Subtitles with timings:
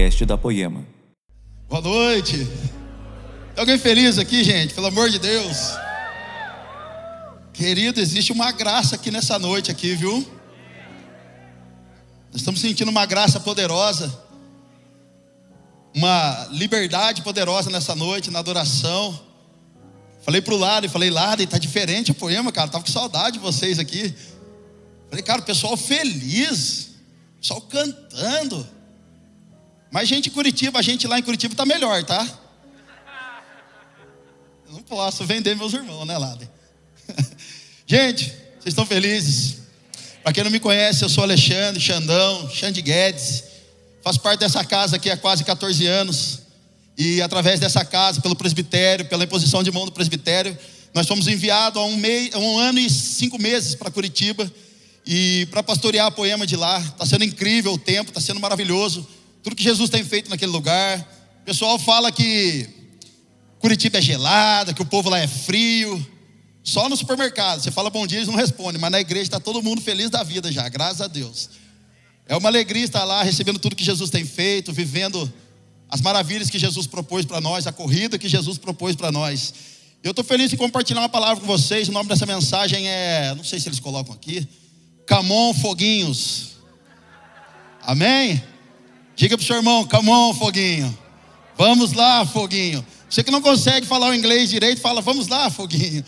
[0.00, 0.86] podcast da Poema.
[1.68, 2.38] Boa noite.
[2.38, 4.72] Tem alguém feliz aqui, gente?
[4.72, 5.72] Pelo amor de Deus.
[7.52, 10.26] Querido, existe uma graça aqui nessa noite aqui, viu?
[12.32, 14.10] Nós estamos sentindo uma graça poderosa.
[15.94, 19.20] Uma liberdade poderosa nessa noite, na adoração.
[20.22, 22.70] Falei pro Lado, falei, Lado, tá diferente o poema, cara.
[22.70, 24.14] Tava com saudade de vocês aqui.
[25.10, 26.88] Falei, cara, o pessoal feliz,
[27.36, 28.79] o pessoal cantando.
[29.90, 32.26] Mas gente em Curitiba, a gente lá em Curitiba tá melhor, tá?
[34.66, 36.48] Eu não posso vender meus irmãos, né, Lade?
[37.86, 39.56] gente, vocês estão felizes?
[40.22, 43.42] Para quem não me conhece, eu sou Alexandre Xandão, Xande Guedes.
[44.02, 46.40] Faço parte dessa casa aqui há quase 14 anos.
[46.96, 50.56] E através dessa casa, pelo presbitério, pela imposição de mão do presbitério,
[50.94, 54.50] nós fomos enviados há um, mei, um ano e cinco meses para Curitiba
[55.06, 56.78] e para pastorear a poema de lá.
[56.78, 59.06] Está sendo incrível o tempo, está sendo maravilhoso.
[59.42, 60.98] Tudo que Jesus tem feito naquele lugar.
[61.42, 62.68] O pessoal fala que
[63.58, 66.04] Curitiba é gelada, que o povo lá é frio.
[66.62, 69.62] Só no supermercado, você fala bom dia, eles não respondem, mas na igreja está todo
[69.62, 71.50] mundo feliz da vida já, graças a Deus.
[72.26, 75.30] É uma alegria estar lá recebendo tudo que Jesus tem feito, vivendo
[75.88, 79.52] as maravilhas que Jesus propôs para nós, a corrida que Jesus propôs para nós.
[80.02, 81.88] Eu estou feliz em compartilhar uma palavra com vocês.
[81.88, 84.46] O nome dessa mensagem é, não sei se eles colocam aqui,
[85.06, 86.52] Camon Foguinhos.
[87.82, 88.42] Amém?
[89.20, 90.98] Diga para o seu irmão, Camon Foguinho.
[91.54, 92.82] Vamos lá, Foguinho.
[93.06, 96.02] Você que não consegue falar o inglês direito, fala, vamos lá, Foguinho.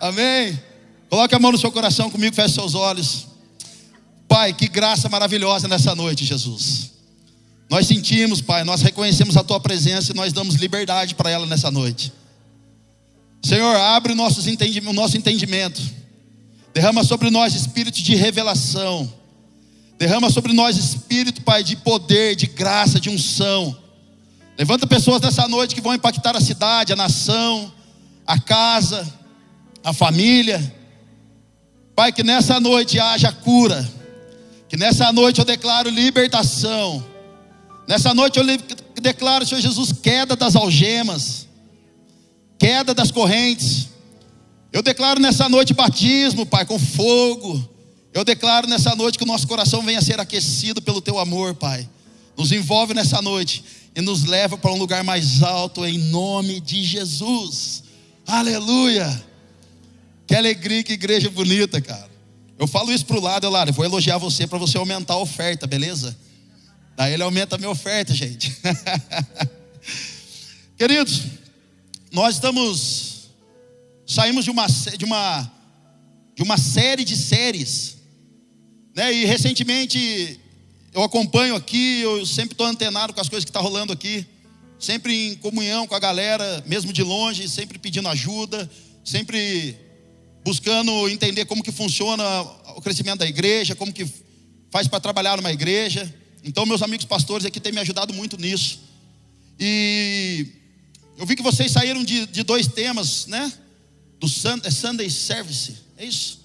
[0.00, 0.60] Amém?
[1.08, 3.28] Coloque a mão no seu coração comigo, feche seus olhos.
[4.26, 6.90] Pai, que graça maravilhosa nessa noite, Jesus.
[7.70, 11.70] Nós sentimos, Pai, nós reconhecemos a Tua presença e nós damos liberdade para ela nessa
[11.70, 12.12] noite.
[13.44, 15.80] Senhor, abre o nosso entendimento,
[16.74, 19.19] derrama sobre nós espírito de revelação,
[20.00, 23.76] derrama sobre nós espírito, Pai, de poder, de graça, de unção.
[24.58, 27.72] Levanta pessoas nessa noite que vão impactar a cidade, a nação,
[28.26, 29.06] a casa,
[29.84, 30.74] a família.
[31.94, 33.88] Pai, que nessa noite haja cura,
[34.68, 37.08] que nessa noite eu declaro libertação
[37.90, 38.44] Nessa noite eu
[39.02, 41.48] declaro, Senhor Jesus, queda das algemas,
[42.56, 43.88] queda das correntes.
[44.72, 47.68] Eu declaro nessa noite batismo, Pai, com fogo.
[48.12, 51.54] Eu declaro nessa noite que o nosso coração venha a ser aquecido pelo Teu amor,
[51.54, 51.88] Pai.
[52.36, 56.82] Nos envolve nessa noite e nos leva para um lugar mais alto, em nome de
[56.82, 57.84] Jesus.
[58.26, 59.24] Aleluia!
[60.26, 62.10] Que alegria, que igreja bonita, cara.
[62.58, 65.66] Eu falo isso para o lado, eu vou elogiar você para você aumentar a oferta,
[65.66, 66.16] beleza?
[66.96, 68.54] Daí ele aumenta a minha oferta, gente.
[70.76, 71.22] Queridos,
[72.12, 73.30] nós estamos
[74.06, 75.50] saímos de uma de uma
[76.34, 77.99] de uma série de séries,
[78.94, 79.12] né?
[79.12, 80.40] E recentemente
[80.92, 84.26] eu acompanho aqui, eu sempre estou antenado com as coisas que estão tá rolando aqui,
[84.78, 88.68] sempre em comunhão com a galera, mesmo de longe, sempre pedindo ajuda,
[89.04, 89.76] sempre
[90.44, 92.24] buscando entender como que funciona
[92.76, 94.06] o crescimento da igreja, como que
[94.70, 96.12] faz para trabalhar numa igreja.
[96.42, 98.80] Então, meus amigos pastores aqui têm me ajudado muito nisso.
[99.58, 100.46] E
[101.18, 103.52] eu vi que vocês saíram de, de dois temas, né?
[104.18, 106.39] Do é Sunday Service, é isso?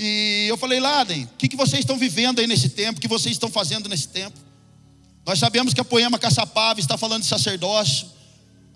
[0.00, 2.98] E eu falei, Laden, o que, que vocês estão vivendo aí nesse tempo?
[2.98, 4.38] O que vocês estão fazendo nesse tempo?
[5.26, 8.06] Nós sabemos que a poema Caçapava está falando de sacerdócio.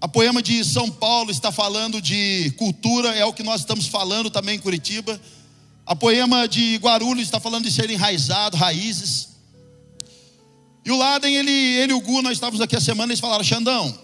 [0.00, 4.30] A poema de São Paulo está falando de cultura, é o que nós estamos falando
[4.30, 5.20] também em Curitiba.
[5.86, 9.28] A poema de Guarulhos está falando de ser enraizado, raízes.
[10.84, 13.44] E o Laden, ele, ele e o Gu, nós estávamos aqui a semana, eles falaram,
[13.44, 13.96] Xandão,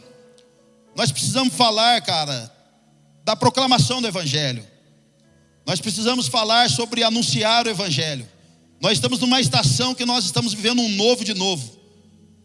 [0.95, 2.49] nós precisamos falar, cara,
[3.25, 4.65] da proclamação do Evangelho.
[5.69, 8.27] Nós precisamos falar sobre anunciar o Evangelho.
[8.81, 11.79] Nós estamos numa estação que nós estamos vivendo um novo de novo.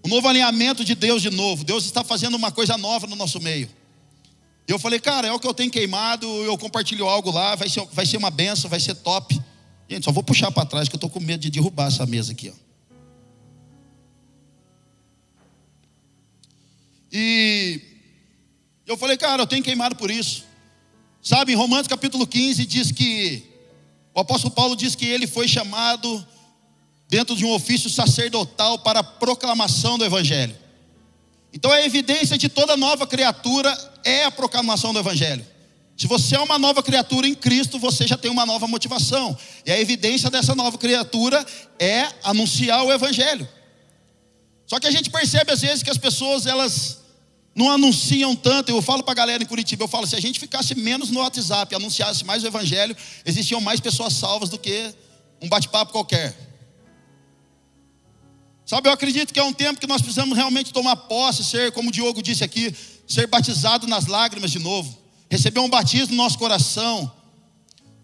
[0.03, 1.63] Um novo alinhamento de Deus de novo.
[1.63, 3.69] Deus está fazendo uma coisa nova no nosso meio.
[4.67, 7.69] E eu falei, cara, é o que eu tenho queimado, eu compartilho algo lá, vai
[7.69, 9.41] ser, vai ser uma benção, vai ser top.
[9.89, 12.33] Gente, só vou puxar para trás que eu estou com medo de derrubar essa mesa
[12.33, 12.53] aqui, ó.
[17.09, 17.79] E
[18.85, 20.43] eu falei, cara, eu tenho queimado por isso.
[21.23, 23.49] Sabe, em Romanos capítulo 15 diz que
[24.13, 26.27] o apóstolo Paulo diz que ele foi chamado
[27.07, 30.53] dentro de um ofício sacerdotal para a proclamação do evangelho.
[31.53, 33.73] Então a evidência de toda nova criatura
[34.03, 35.45] é a proclamação do evangelho.
[35.95, 39.37] Se você é uma nova criatura em Cristo, você já tem uma nova motivação.
[39.65, 41.45] E a evidência dessa nova criatura
[41.79, 43.47] é anunciar o evangelho.
[44.67, 47.02] Só que a gente percebe às vezes que as pessoas elas
[47.55, 48.69] não anunciam tanto.
[48.69, 51.19] Eu falo para a galera em Curitiba, eu falo, se a gente ficasse menos no
[51.19, 52.95] WhatsApp, anunciasse mais o Evangelho,
[53.25, 54.93] existiam mais pessoas salvas do que
[55.41, 56.35] um bate-papo qualquer.
[58.65, 61.89] Sabe, eu acredito que é um tempo que nós precisamos realmente tomar posse, ser, como
[61.89, 62.73] o Diogo disse aqui,
[63.05, 64.97] ser batizado nas lágrimas de novo,
[65.29, 67.11] receber um batismo no nosso coração,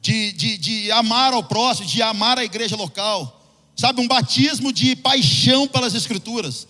[0.02, 3.42] de, de, de amar ao próximo, de amar a igreja local,
[3.76, 6.68] sabe, um batismo de paixão pelas Escrituras.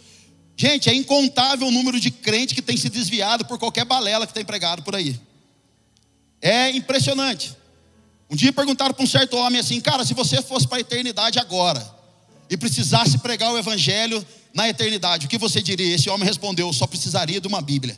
[0.61, 4.33] Gente, é incontável o número de crente que tem se desviado por qualquer balela que
[4.33, 5.17] tem pregado por aí.
[6.41, 7.55] É impressionante.
[8.29, 11.39] Um dia perguntaram para um certo homem assim, cara, se você fosse para a eternidade
[11.39, 11.81] agora
[12.49, 14.23] e precisasse pregar o evangelho
[14.53, 15.95] na eternidade, o que você diria?
[15.95, 17.97] Esse homem respondeu: eu só precisaria de uma Bíblia.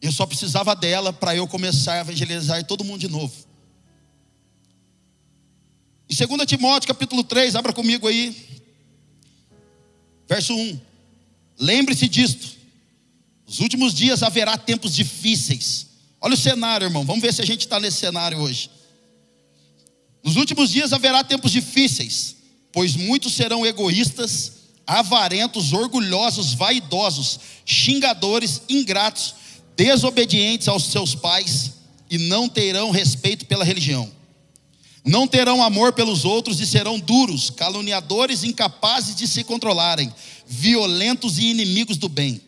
[0.00, 3.34] Eu só precisava dela para eu começar a evangelizar todo mundo de novo.
[6.08, 8.64] Em 2 Timóteo capítulo 3, abra comigo aí,
[10.28, 10.80] verso 1.
[11.58, 12.56] Lembre-se disto:
[13.46, 15.86] nos últimos dias haverá tempos difíceis.
[16.20, 17.04] Olha o cenário, irmão.
[17.04, 18.70] Vamos ver se a gente está nesse cenário hoje.
[20.24, 22.36] Nos últimos dias haverá tempos difíceis,
[22.72, 24.52] pois muitos serão egoístas,
[24.84, 29.34] avarentos, orgulhosos, vaidosos, xingadores, ingratos,
[29.76, 31.74] desobedientes aos seus pais
[32.10, 34.10] e não terão respeito pela religião.
[35.06, 40.12] Não terão amor pelos outros e serão duros, caluniadores, incapazes de se controlarem,
[40.48, 42.40] violentos e inimigos do bem.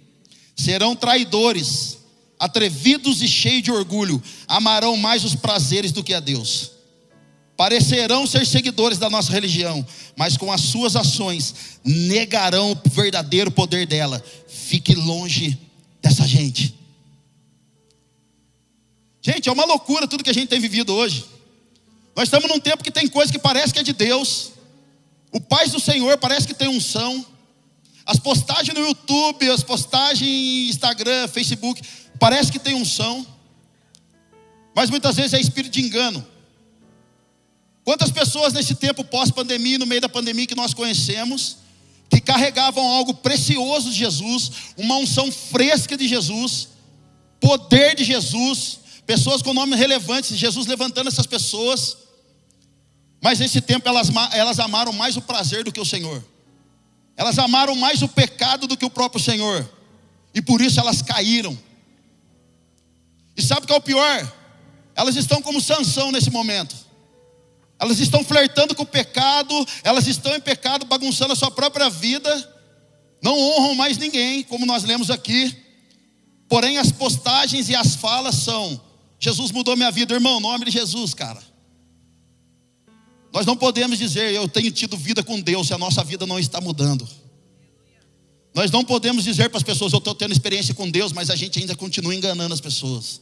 [0.56, 1.98] Serão traidores,
[2.36, 6.72] atrevidos e cheios de orgulho, amarão mais os prazeres do que a Deus.
[7.56, 11.54] Parecerão ser seguidores da nossa religião, mas com as suas ações
[11.84, 14.22] negarão o verdadeiro poder dela.
[14.48, 15.56] Fique longe
[16.02, 16.74] dessa gente.
[19.22, 21.37] Gente, é uma loucura tudo que a gente tem vivido hoje.
[22.18, 24.50] Nós estamos num tempo que tem coisa que parece que é de Deus.
[25.30, 27.24] O paz do Senhor parece que tem unção.
[28.04, 31.80] As postagens no YouTube, as postagens em Instagram, Facebook,
[32.18, 33.24] parece que tem unção.
[34.74, 36.26] Mas muitas vezes é espírito de engano.
[37.84, 41.58] Quantas pessoas nesse tempo pós-pandemia, no meio da pandemia que nós conhecemos,
[42.10, 46.70] que carregavam algo precioso de Jesus, uma unção fresca de Jesus,
[47.38, 52.07] poder de Jesus, pessoas com nomes relevantes, Jesus levantando essas pessoas,
[53.20, 56.24] mas nesse tempo elas, elas amaram mais o prazer do que o Senhor.
[57.16, 59.68] Elas amaram mais o pecado do que o próprio Senhor.
[60.32, 61.58] E por isso elas caíram.
[63.36, 64.32] E sabe o que é o pior?
[64.94, 66.76] Elas estão como Sansão nesse momento.
[67.78, 69.54] Elas estão flertando com o pecado,
[69.84, 72.54] elas estão em pecado, bagunçando a sua própria vida,
[73.22, 75.56] não honram mais ninguém, como nós lemos aqui.
[76.48, 78.80] Porém, as postagens e as falas são:
[79.20, 81.40] Jesus mudou minha vida, irmão, nome de Jesus, cara.
[83.32, 86.38] Nós não podemos dizer, eu tenho tido vida com Deus, se a nossa vida não
[86.38, 87.06] está mudando.
[88.54, 91.36] Nós não podemos dizer para as pessoas, eu estou tendo experiência com Deus, mas a
[91.36, 93.20] gente ainda continua enganando as pessoas.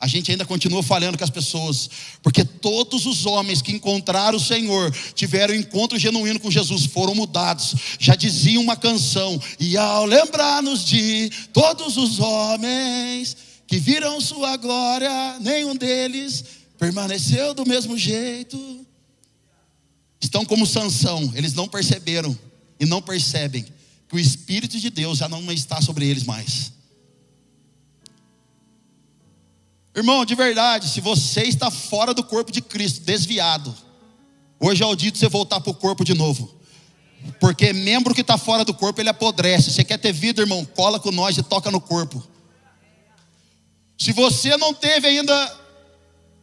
[0.00, 1.88] A gente ainda continua falhando com as pessoas,
[2.22, 7.14] porque todos os homens que encontraram o Senhor, tiveram um encontro genuíno com Jesus, foram
[7.14, 7.74] mudados.
[7.98, 13.36] Já dizia uma canção, e ao lembrar-nos de todos os homens
[13.66, 16.44] que viram sua glória, nenhum deles
[16.78, 18.83] permaneceu do mesmo jeito
[20.24, 22.36] estão como Sansão, eles não perceberam
[22.78, 23.64] e não percebem
[24.08, 26.72] que o Espírito de Deus já não está sobre eles mais.
[29.94, 33.74] Irmão, de verdade, se você está fora do corpo de Cristo, desviado,
[34.58, 36.52] hoje é o dia de você voltar para o corpo de novo.
[37.38, 39.70] Porque membro que está fora do corpo, ele apodrece.
[39.70, 40.64] Você quer ter vida, irmão?
[40.64, 42.22] Cola com nós e toca no corpo.
[43.98, 45.60] Se você não teve ainda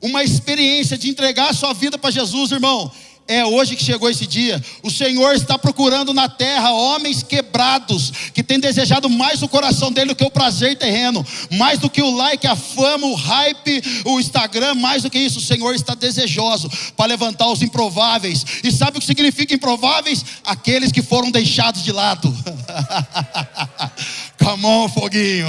[0.01, 2.91] uma experiência de entregar a sua vida para Jesus, irmão,
[3.31, 4.61] é hoje que chegou esse dia.
[4.83, 10.09] O Senhor está procurando na terra homens quebrados, que têm desejado mais o coração dele
[10.09, 14.19] do que o prazer terreno, mais do que o like, a fama, o hype, o
[14.19, 15.39] Instagram, mais do que isso.
[15.39, 18.45] O Senhor está desejoso para levantar os improváveis.
[18.63, 20.25] E sabe o que significa improváveis?
[20.43, 22.35] Aqueles que foram deixados de lado.
[24.37, 25.47] Come on, foguinho.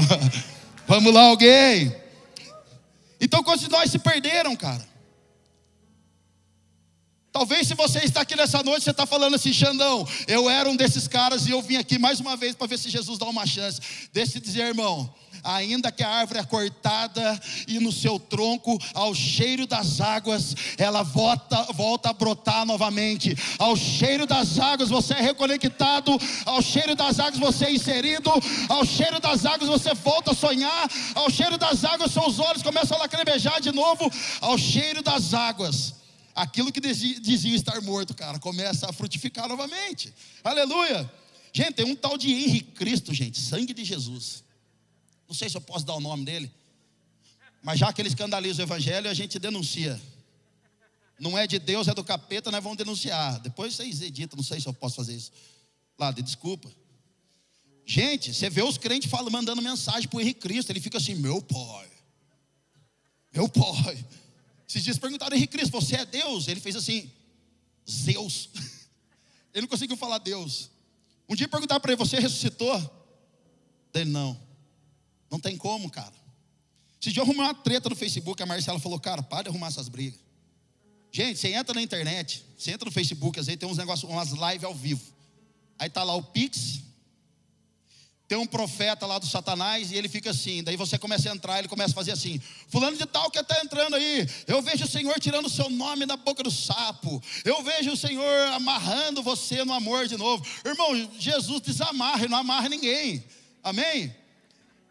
[0.87, 1.93] Vamos lá, alguém.
[3.21, 4.91] Então, quantos de nós se perderam, cara?
[7.33, 10.77] Talvez se você está aqui nessa noite, você está falando assim, Xandão, eu era um
[10.77, 13.47] desses caras e eu vim aqui mais uma vez para ver se Jesus dá uma
[13.47, 13.81] chance.
[14.12, 15.11] Deixa eu dizer, irmão,
[15.43, 21.03] ainda que a árvore é cortada e no seu tronco, ao cheiro das águas, ela
[21.03, 23.35] volta, volta a brotar novamente.
[23.59, 28.31] Ao cheiro das águas você é reconectado, ao cheiro das águas você é inserido,
[28.69, 32.99] ao cheiro das águas você volta a sonhar, ao cheiro das águas seus olhos começam
[32.99, 34.12] a lacrimejar de novo,
[34.43, 36.01] ao cheiro das águas
[36.35, 40.12] aquilo que dizia estar morto, cara, começa a frutificar novamente.
[40.43, 41.11] Aleluia.
[41.53, 44.43] Gente, tem um tal de Henrique Cristo, gente, sangue de Jesus.
[45.29, 46.51] Não sei se eu posso dar o nome dele,
[47.62, 50.01] mas já que ele escandaliza o evangelho, a gente denuncia.
[51.19, 53.39] Não é de Deus, é do capeta, nós vamos denunciar.
[53.41, 55.31] Depois vocês editam, não sei se eu posso fazer isso.
[55.99, 56.71] Lá, desculpa.
[57.85, 61.15] Gente, você vê os crentes falando, mandando mensagem para o Henrique Cristo, ele fica assim,
[61.15, 61.91] meu pai,
[63.33, 64.05] meu pai.
[64.73, 66.49] Esses dias perguntaram, Henrique Cristo, você é Deus?
[66.49, 67.12] Ele fez assim,
[67.88, 68.49] Zeus.
[69.52, 70.71] Ele não conseguiu falar Deus.
[71.29, 72.75] Um dia perguntaram para ele, você ressuscitou?
[73.93, 74.41] Ele, não.
[75.31, 76.14] Não tem como, cara.
[76.99, 79.67] Esse dia eu arrumei uma treta no Facebook, a Marcela falou, cara, para de arrumar
[79.67, 80.19] essas brigas.
[81.11, 84.31] Gente, você entra na internet, você entra no Facebook, às vezes tem uns negócios, umas
[84.31, 85.05] lives ao vivo.
[85.79, 86.81] Aí tá lá o Pix,
[88.33, 90.62] tem um profeta lá do Satanás e ele fica assim.
[90.62, 93.61] Daí você começa a entrar, ele começa a fazer assim: Fulano de Tal que está
[93.62, 97.62] entrando aí, eu vejo o Senhor tirando o seu nome da boca do sapo, eu
[97.62, 100.43] vejo o Senhor amarrando você no amor de novo.
[100.65, 103.23] Irmão, Jesus desamarra não amarra ninguém,
[103.62, 104.17] amém?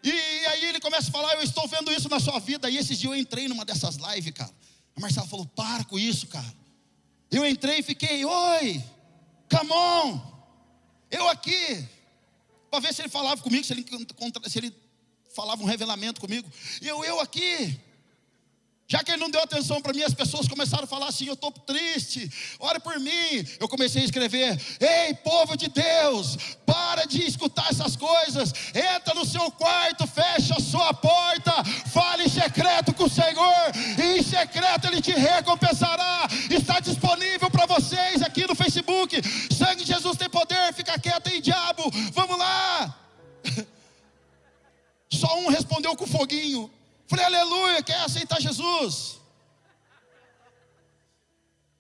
[0.04, 2.70] E, e aí ele começa a falar: Eu estou vendo isso na sua vida.
[2.70, 4.52] E esses dias eu entrei numa dessas lives, cara.
[4.96, 6.54] A Marcela falou: Para com isso, cara.
[7.32, 8.84] Eu entrei e fiquei: Oi,
[9.50, 10.22] come on,
[11.10, 11.90] eu aqui
[12.72, 13.86] para ver se ele falava comigo, se ele,
[14.48, 14.74] se ele
[15.36, 16.50] falava um revelamento comigo.
[16.82, 17.78] E eu, eu aqui,
[18.92, 21.36] já que ele não deu atenção para mim, as pessoas começaram a falar assim: Eu
[21.36, 22.30] estou triste,
[22.60, 23.48] ore por mim.
[23.58, 28.52] Eu comecei a escrever: Ei, povo de Deus, para de escutar essas coisas.
[28.76, 34.20] Entra no seu quarto, fecha a sua porta, fale em secreto com o Senhor, e
[34.20, 36.28] em secreto Ele te recompensará.
[36.50, 39.22] Está disponível para vocês aqui no Facebook.
[39.56, 41.90] Sangue de Jesus tem poder, fica quieto aí, diabo.
[42.12, 42.94] Vamos lá.
[45.10, 46.70] Só um respondeu com foguinho.
[47.12, 49.20] Falei, aleluia, quer aceitar Jesus?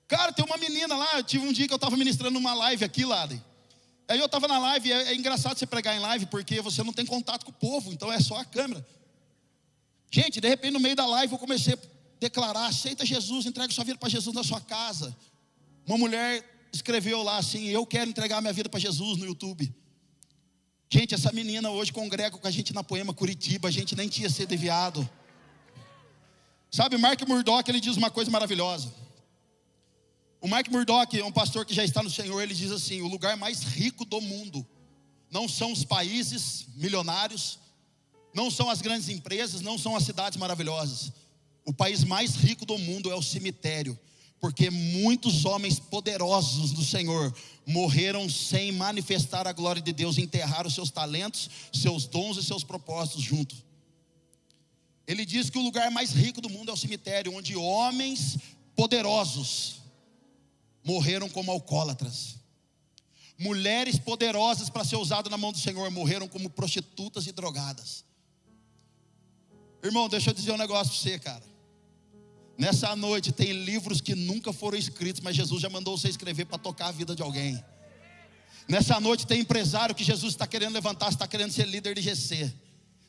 [0.05, 3.05] Cara, tem uma menina lá, tive um dia que eu estava ministrando uma live aqui,
[3.05, 3.29] lá.
[4.09, 6.91] Aí eu estava na live, é, é, engraçado você pregar em live, porque você não
[6.91, 8.85] tem contato com o povo, então é só a câmera.
[10.11, 11.77] Gente, de repente no meio da live eu comecei a
[12.19, 15.15] declarar: aceita Jesus, entrega sua vida para Jesus na sua casa.
[15.87, 19.73] Uma mulher escreveu lá assim: Eu quero entregar minha vida para Jesus no YouTube.
[20.89, 24.29] Gente, essa menina hoje congrega com a gente na Poema Curitiba, a gente nem tinha
[24.29, 25.09] sido enviado.
[26.71, 28.93] Sabe, Mark Murdock, ele diz uma coisa maravilhosa.
[30.39, 33.07] O Mark Murdock é um pastor que já está no Senhor, ele diz assim: o
[33.07, 34.65] lugar mais rico do mundo
[35.29, 37.59] não são os países milionários,
[38.33, 41.11] não são as grandes empresas, não são as cidades maravilhosas.
[41.65, 43.99] O país mais rico do mundo é o cemitério,
[44.39, 47.35] porque muitos homens poderosos do Senhor
[47.67, 53.21] morreram sem manifestar a glória de Deus, enterraram seus talentos, seus dons e seus propósitos
[53.21, 53.55] junto.
[55.07, 58.37] Ele diz que o lugar mais rico do mundo é o cemitério, onde homens
[58.75, 59.81] poderosos
[60.83, 62.35] morreram como alcoólatras.
[63.37, 68.05] Mulheres poderosas para ser usadas na mão do Senhor morreram como prostitutas e drogadas.
[69.83, 71.51] Irmão, deixa eu dizer um negócio para você, cara.
[72.57, 76.59] Nessa noite tem livros que nunca foram escritos, mas Jesus já mandou você escrever para
[76.59, 77.63] tocar a vida de alguém.
[78.67, 82.53] Nessa noite tem empresário que Jesus está querendo levantar, está querendo ser líder de GC.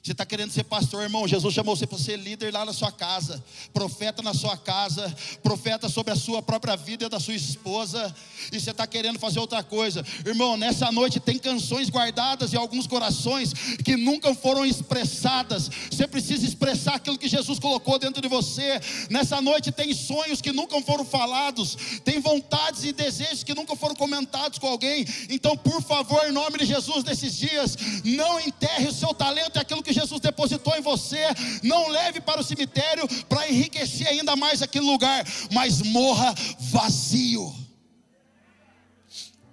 [0.02, 1.28] Você está querendo ser pastor, irmão?
[1.28, 3.40] Jesus chamou você para ser líder lá na sua casa,
[3.72, 8.12] profeta na sua casa, profeta sobre a sua própria vida e da sua esposa,
[8.50, 10.56] e você está querendo fazer outra coisa, irmão.
[10.56, 13.52] Nessa noite tem canções guardadas em alguns corações
[13.84, 15.70] que nunca foram expressadas.
[15.88, 18.80] Você precisa expressar aquilo que Jesus colocou dentro de você.
[19.08, 23.94] Nessa noite tem sonhos que nunca foram falados, tem vontades e desejos que nunca foram
[23.94, 25.06] comentados com alguém.
[25.30, 29.60] Então, por favor, em nome de Jesus, nesses dias, não enterre o seu talento e
[29.60, 31.22] aquilo que que Jesus depositou em você,
[31.62, 37.54] não leve para o cemitério para enriquecer ainda mais aquele lugar, mas morra vazio.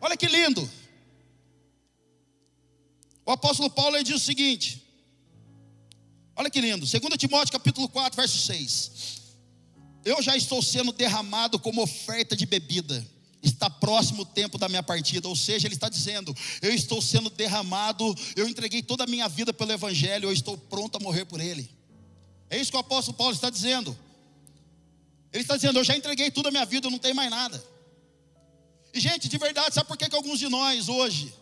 [0.02, 0.70] Olha que lindo.
[3.26, 4.82] O apóstolo Paulo ele diz o seguinte:
[6.36, 9.20] Olha que lindo, 2 Timóteo capítulo 4, verso 6.
[10.06, 13.06] Eu já estou sendo derramado como oferta de bebida
[13.42, 17.30] Está próximo o tempo da minha partida, ou seja, ele está dizendo: Eu estou sendo
[17.30, 21.40] derramado, eu entreguei toda a minha vida pelo Evangelho, eu estou pronto a morrer por
[21.40, 21.70] ele.
[22.50, 23.98] É isso que o apóstolo Paulo está dizendo.
[25.32, 27.64] Ele está dizendo: Eu já entreguei toda a minha vida, eu não tenho mais nada.
[28.94, 31.34] E, gente, de verdade, sabe por que, que alguns de nós hoje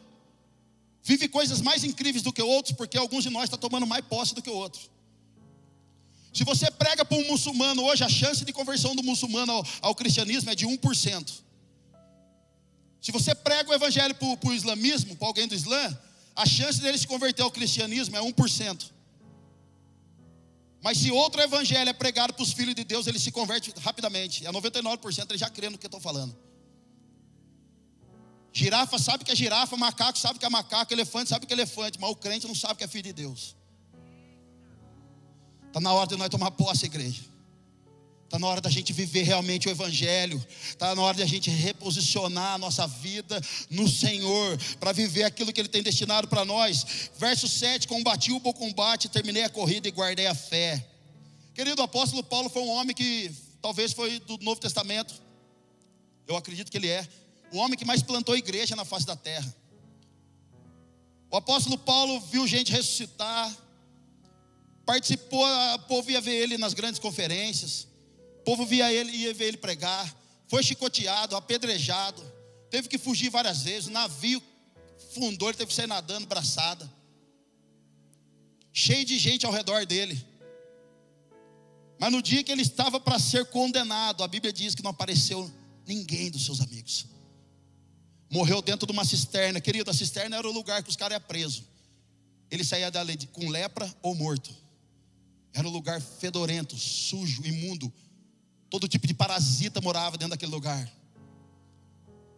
[1.01, 2.75] vivem coisas mais incríveis do que outros?
[2.75, 4.89] Porque alguns de nós estão tomando mais posse do que outros.
[6.33, 9.95] Se você prega para um muçulmano hoje, a chance de conversão do muçulmano ao, ao
[9.95, 11.46] cristianismo é de 1%.
[13.01, 15.97] Se você prega o evangelho para o islamismo, para alguém do Islã,
[16.35, 18.91] a chance dele se converter ao cristianismo é 1%.
[20.81, 24.45] Mas se outro evangelho é pregado para os filhos de Deus, ele se converte rapidamente.
[24.45, 26.37] É 99% ele já crê no que eu estou falando.
[28.53, 31.99] Girafa sabe que é girafa, macaco sabe que é macaco, elefante sabe que é elefante,
[31.99, 33.55] mas o crente não sabe que é filho de Deus.
[35.67, 37.21] Está na hora de nós tomar posse, igreja.
[38.27, 40.45] Está na hora da gente viver realmente o Evangelho.
[40.61, 44.59] Está na hora da gente reposicionar a nossa vida no Senhor.
[44.81, 47.09] Para viver aquilo que Ele tem destinado para nós.
[47.17, 50.85] Verso 7: Combati o bom combate, terminei a corrida e guardei a fé.
[51.55, 53.31] Querido, apóstolo Paulo foi um homem que
[53.61, 55.15] talvez foi do Novo Testamento.
[56.27, 57.07] Eu acredito que ele é.
[57.53, 59.55] O homem que mais plantou igreja na face da terra.
[61.31, 63.55] O apóstolo Paulo viu gente ressuscitar.
[64.85, 67.87] Participou, o povo ia ver ele nas grandes conferências
[68.47, 70.15] povo via ele, ia ver ele pregar,
[70.47, 72.23] foi chicoteado, apedrejado,
[72.69, 74.41] teve que fugir várias vezes, o navio
[75.13, 76.89] fundou, ele teve que sair nadando, braçada,
[78.71, 80.25] cheio de gente ao redor dele.
[81.99, 85.51] Mas no dia que ele estava para ser condenado, a Bíblia diz que não apareceu
[85.85, 87.05] ninguém dos seus amigos.
[88.31, 91.27] Morreu dentro de uma cisterna, querido, a cisterna era o lugar que os caras iam
[91.27, 91.63] presos.
[92.49, 94.55] Ele saía dali com lepra ou morto.
[95.53, 97.91] Era um lugar fedorento, sujo, imundo,
[98.69, 100.91] Todo tipo de parasita morava dentro daquele lugar.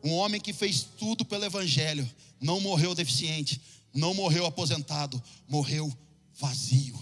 [0.04, 2.10] Um homem que fez tudo pelo Evangelho,
[2.40, 3.62] não morreu deficiente,
[3.94, 5.92] não morreu aposentado, morreu
[6.34, 6.98] vazio.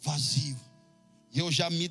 [0.00, 0.58] Vazio.
[1.32, 1.90] E eu já me,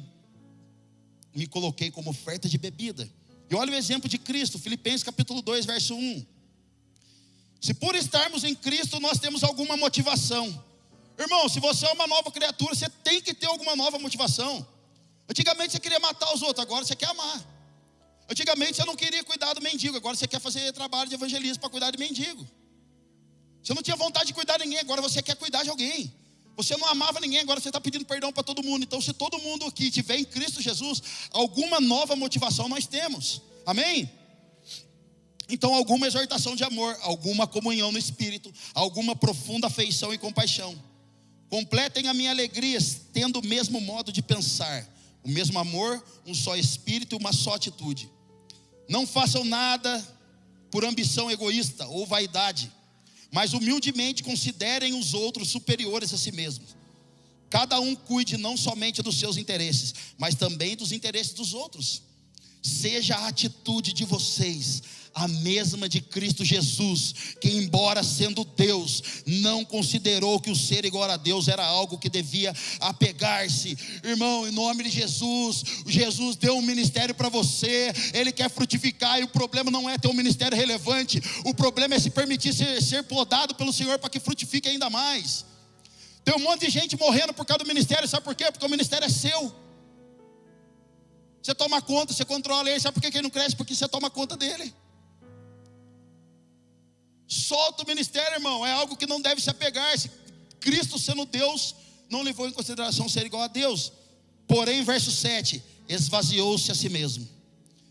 [1.36, 3.10] me coloquei como oferta de bebida.
[3.50, 6.26] E olha o exemplo de Cristo, Filipenses capítulo 2, verso 1.
[7.62, 10.64] Se por estarmos em Cristo nós temos alguma motivação.
[11.18, 14.68] Irmão, se você é uma nova criatura, você tem que ter alguma nova motivação.
[15.30, 17.42] Antigamente você queria matar os outros, agora você quer amar.
[18.30, 21.70] Antigamente você não queria cuidar do mendigo, agora você quer fazer trabalho de evangelismo para
[21.70, 22.46] cuidar de mendigo.
[23.64, 26.14] Você não tinha vontade de cuidar de ninguém, agora você quer cuidar de alguém.
[26.56, 28.84] Você não amava ninguém, agora você está pedindo perdão para todo mundo.
[28.84, 31.02] Então, se todo mundo aqui tiver em Cristo Jesus,
[31.32, 33.42] alguma nova motivação nós temos.
[33.66, 34.12] Amém?
[35.50, 40.80] Então, alguma exortação de amor, alguma comunhão no Espírito, alguma profunda afeição e compaixão.
[41.50, 42.80] Completem a minha alegria,
[43.12, 44.88] tendo o mesmo modo de pensar
[45.24, 48.10] o mesmo amor, um só espírito e uma só atitude.
[48.90, 50.06] Não façam nada
[50.70, 52.72] por ambição egoísta ou vaidade,
[53.32, 56.76] mas humildemente considerem os outros superiores a si mesmos.
[57.50, 62.02] Cada um cuide não somente dos seus interesses, mas também dos interesses dos outros.
[62.62, 64.82] Seja a atitude de vocês
[65.14, 71.10] a mesma de Cristo Jesus, que, embora sendo Deus, não considerou que o ser igual
[71.10, 73.78] a Deus era algo que devia apegar-se.
[74.04, 79.24] Irmão, em nome de Jesus, Jesus deu um ministério para você, Ele quer frutificar, e
[79.24, 83.04] o problema não é ter um ministério relevante, o problema é se permitir ser, ser
[83.04, 85.46] podado pelo Senhor para que frutifique ainda mais.
[86.26, 88.52] Tem um monte de gente morrendo por causa do ministério, sabe por quê?
[88.52, 89.54] Porque o ministério é seu.
[91.42, 93.56] Você toma conta, você controla ele, sabe por que ele não cresce?
[93.56, 94.74] Porque você toma conta dele.
[97.34, 98.66] Solta o ministério, irmão.
[98.66, 99.98] É algo que não deve se apegar.
[99.98, 100.10] Se
[100.60, 101.76] Cristo sendo Deus,
[102.10, 103.92] não levou em consideração ser igual a Deus.
[104.48, 107.28] Porém, verso 7: esvaziou-se a si mesmo,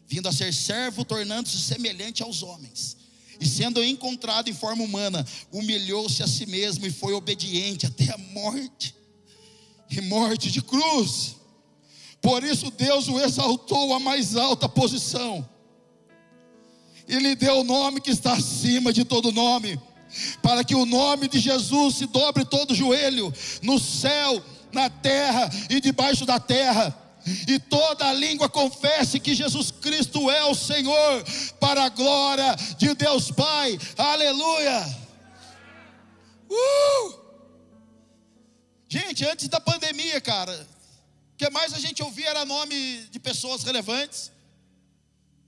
[0.06, 2.96] vindo a ser servo, tornando-se semelhante aos homens.
[3.40, 8.18] E sendo encontrado em forma humana, humilhou-se a si mesmo e foi obediente até a
[8.18, 8.94] morte
[9.90, 11.34] e morte de cruz.
[12.20, 15.48] Por isso Deus o exaltou à mais alta posição
[17.12, 19.78] e lhe deu o nome que está acima de todo nome,
[20.40, 25.78] para que o nome de Jesus se dobre todo joelho, no céu, na terra e
[25.78, 26.98] debaixo da terra,
[27.46, 31.22] e toda a língua confesse que Jesus Cristo é o Senhor,
[31.60, 34.98] para a glória de Deus Pai, aleluia.
[36.50, 37.14] Uh!
[38.88, 40.66] Gente, antes da pandemia, cara,
[41.34, 44.32] o que mais a gente ouvia era nome de pessoas relevantes.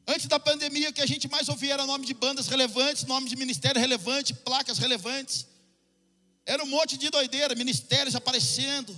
[0.06, 3.28] Antes da pandemia, o que a gente mais ouvia era nome de bandas relevantes, nome
[3.28, 5.46] de ministério relevante, placas relevantes.
[6.44, 8.94] Era um monte de doideira, ministérios aparecendo.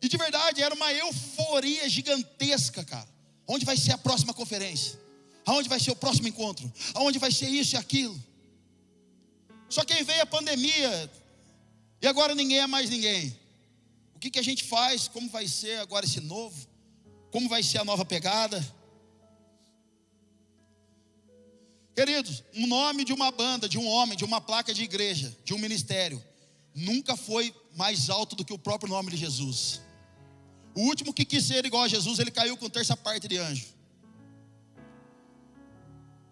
[0.00, 3.08] E de verdade, era uma euforia gigantesca, cara.
[3.46, 4.98] Onde vai ser a próxima conferência?
[5.44, 6.70] Aonde vai ser o próximo encontro?
[6.94, 8.18] Aonde vai ser isso e aquilo?
[9.68, 11.10] Só que aí veio a pandemia,
[12.00, 13.36] e agora ninguém é mais ninguém.
[14.14, 15.08] O que, que a gente faz?
[15.08, 16.66] Como vai ser agora esse novo?
[17.30, 18.64] Como vai ser a nova pegada?
[21.94, 25.52] Queridos, o nome de uma banda, de um homem, de uma placa de igreja, de
[25.52, 26.22] um ministério,
[26.74, 29.80] nunca foi mais alto do que o próprio nome de Jesus.
[30.74, 33.66] O último que quis ser igual a Jesus, ele caiu com terça parte de anjo.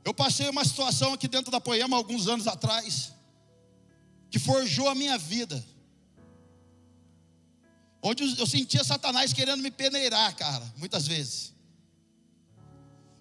[0.05, 3.13] Eu passei uma situação aqui dentro da Poema alguns anos atrás,
[4.31, 5.65] que forjou a minha vida
[8.07, 11.53] onde eu sentia Satanás querendo me peneirar, cara, muitas vezes.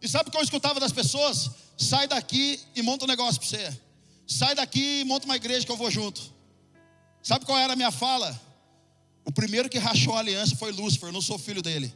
[0.02, 1.50] E sabe o que eu escutava das pessoas?
[1.76, 3.80] Sai daqui e monta um negócio para você.
[4.28, 6.34] Sai daqui e monta uma igreja que eu vou junto.
[7.24, 8.40] Sabe qual era a minha fala?
[9.26, 11.92] O primeiro que rachou a aliança foi Lúcifer, eu não sou filho dele.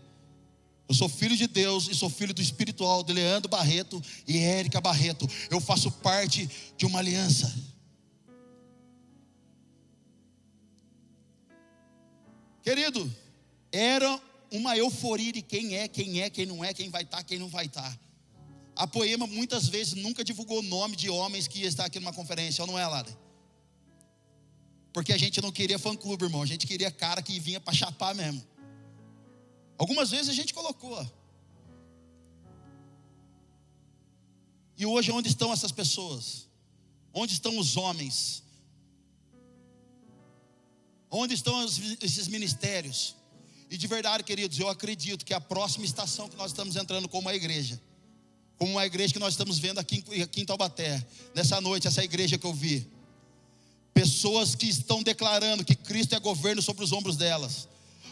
[0.87, 4.81] Eu sou filho de Deus e sou filho do espiritual de Leandro Barreto e Érica
[4.81, 5.29] Barreto.
[5.51, 7.53] Eu faço parte de uma aliança.
[12.61, 13.11] Querido,
[13.71, 17.39] era uma euforia de quem é, quem é, quem não é, quem vai estar, quem
[17.39, 17.97] não vai estar.
[18.75, 22.13] A Poema muitas vezes nunca divulgou o nome de homens que ia estar aqui numa
[22.13, 23.17] conferência, ou não é, Lada?
[24.93, 28.15] Porque a gente não queria fã-clube, irmão, a gente queria cara que vinha para chapar
[28.15, 28.43] mesmo.
[29.77, 31.05] Algumas vezes a gente colocou.
[34.77, 36.47] E hoje onde estão essas pessoas?
[37.13, 38.43] Onde estão os homens?
[41.11, 43.15] Onde estão esses ministérios?
[43.69, 47.21] E de verdade, queridos, eu acredito que a próxima estação que nós estamos entrando como
[47.21, 47.79] uma igreja,
[48.57, 50.03] como uma igreja que nós estamos vendo aqui
[50.37, 52.87] em Taubaté, nessa noite, essa igreja que eu vi,
[53.93, 57.67] pessoas que estão declarando que Cristo é governo sobre os ombros delas,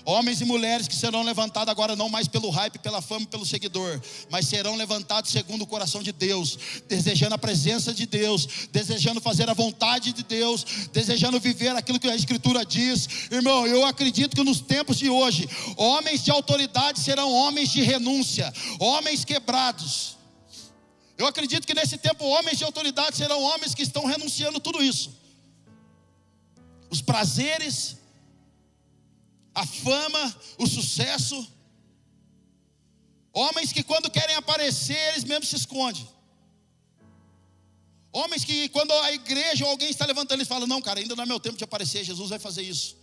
[0.10, 4.02] Homens e mulheres que serão levantados agora não mais pelo hype, pela fama, pelo seguidor,
[4.30, 9.50] mas serão levantados segundo o coração de Deus, desejando a presença de Deus, desejando fazer
[9.50, 13.28] a vontade de Deus, desejando viver aquilo que a Escritura diz.
[13.30, 18.54] Irmão, eu acredito que nos tempos de hoje, homens de autoridade serão homens de renúncia,
[18.80, 20.16] homens quebrados.
[21.18, 25.14] Eu acredito que nesse tempo homens de autoridade serão homens que estão renunciando tudo isso.
[26.90, 27.97] Os prazeres,
[29.62, 30.24] a fama,
[30.60, 31.38] o sucesso.
[33.34, 36.08] Homens que quando querem aparecer, eles mesmos se escondem.
[38.12, 41.24] Homens que quando a igreja ou alguém está levantando, eles falam: Não, cara, ainda não
[41.24, 42.96] é meu tempo de aparecer, Jesus vai fazer isso.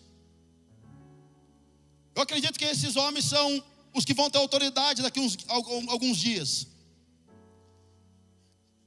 [2.15, 3.47] Eu acredito que esses homens são
[3.93, 6.69] os que vão ter autoridade daqui uns, alguns dias.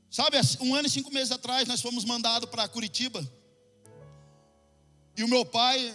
[0.10, 3.30] Sabe, um ano e cinco meses atrás, nós fomos mandados para Curitiba.
[5.18, 5.94] E o meu pai,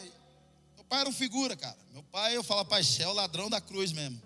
[0.93, 1.79] pai era um figura, cara.
[1.91, 4.21] Meu pai, eu falo, pai, é o ladrão da cruz mesmo.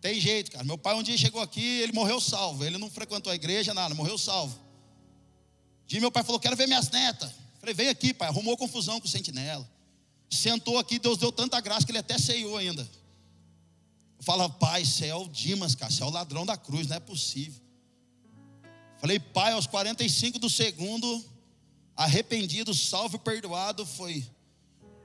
[0.00, 0.62] Tem jeito, cara.
[0.62, 2.64] Meu pai um dia chegou aqui, ele morreu salvo.
[2.64, 4.56] Ele não frequentou a igreja, nada, morreu salvo.
[5.82, 7.32] Um dia meu pai falou, quero ver minhas netas.
[7.58, 8.28] Falei, vem aqui, pai.
[8.28, 9.68] Arrumou confusão com o sentinela.
[10.30, 12.88] Sentou aqui, Deus deu tanta graça que ele até ceiou ainda.
[14.20, 15.90] Fala, pai, você é o Dimas, cara.
[15.90, 17.60] Você é o ladrão da cruz, não é possível.
[19.00, 21.24] Falei, pai, aos 45 do segundo,
[21.96, 24.24] arrependido, salvo e perdoado, foi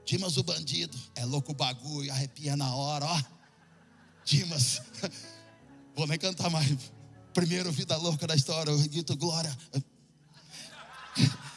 [0.04, 3.22] Dimas o bandido, é louco o bagulho, arrepia na hora, ó.
[4.24, 4.82] Dimas,
[5.94, 6.76] vou nem cantar mais.
[7.32, 9.56] Primeiro vida louca da história, eu grito glória.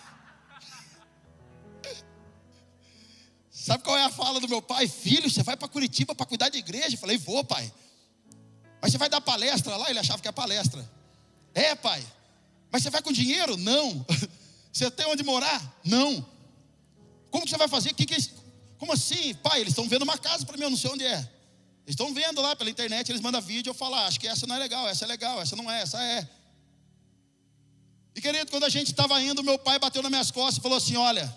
[3.49, 4.87] Sabe qual é a fala do meu pai?
[4.87, 6.93] Filho, você vai para Curitiba para cuidar de igreja?
[6.95, 7.73] Eu falei, vou, pai.
[8.79, 9.89] Mas você vai dar palestra lá?
[9.89, 10.87] Ele achava que é palestra.
[11.51, 12.05] É, pai.
[12.71, 13.57] Mas você vai com dinheiro?
[13.57, 14.05] Não.
[14.71, 15.79] Você tem onde morar?
[15.85, 16.34] Não.
[17.35, 17.93] Como que você vai fazer?
[17.93, 18.17] Que que é
[18.77, 19.33] Como assim?
[19.35, 21.17] Pai, eles estão vendo uma casa para mim, eu não sei onde é.
[21.85, 24.47] Eles estão vendo lá pela internet, eles mandam vídeo, eu falo, ah, acho que essa
[24.47, 26.29] não é legal, essa é legal, essa não é, essa é.
[28.15, 30.77] E querido, quando a gente estava indo, meu pai bateu nas minhas costas e falou
[30.77, 31.27] assim: Olha,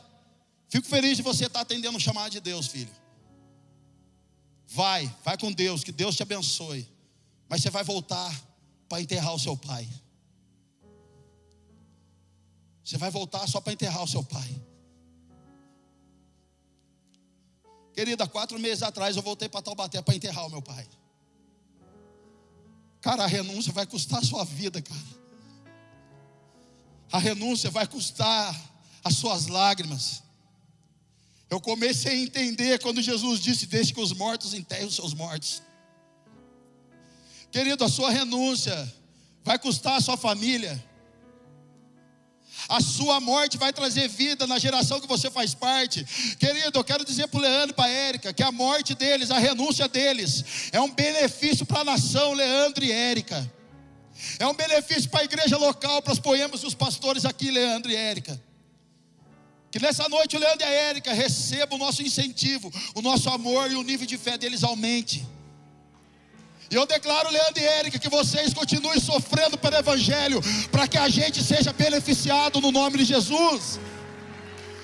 [0.68, 2.94] fico feliz de você estar tá atendendo o chamado de Deus, filho.
[4.68, 6.86] Vai, vai com Deus, que Deus te abençoe.
[7.48, 8.32] Mas você vai voltar
[8.88, 9.88] para enterrar o seu pai.
[12.84, 14.67] Você vai voltar só para enterrar o seu pai.
[17.98, 20.86] Querida, quatro meses atrás eu voltei para Taubaté para enterrar o meu pai.
[23.00, 25.00] Cara, a renúncia vai custar a sua vida, cara.
[27.10, 28.56] A renúncia vai custar
[29.02, 30.22] as suas lágrimas.
[31.50, 35.60] Eu comecei a entender quando Jesus disse: Deixe que os mortos enterrem os seus mortos.
[37.50, 38.94] Querido, a sua renúncia
[39.42, 40.87] vai custar a sua família.
[42.68, 46.04] A sua morte vai trazer vida na geração que você faz parte.
[46.38, 49.30] Querido, eu quero dizer para o Leandro e para a Érica que a morte deles,
[49.30, 53.50] a renúncia deles, é um benefício para a nação, Leandro e Érica.
[54.38, 57.96] É um benefício para a igreja local, para os poemas dos pastores aqui, Leandro e
[57.96, 58.38] Érica.
[59.70, 63.70] Que nessa noite o Leandro e a Érica recebam o nosso incentivo, o nosso amor
[63.70, 65.26] e o nível de fé deles aumente.
[66.70, 71.08] E eu declaro, Leandro e Érica, que vocês continuem sofrendo pelo Evangelho, para que a
[71.08, 73.80] gente seja beneficiado no nome de Jesus.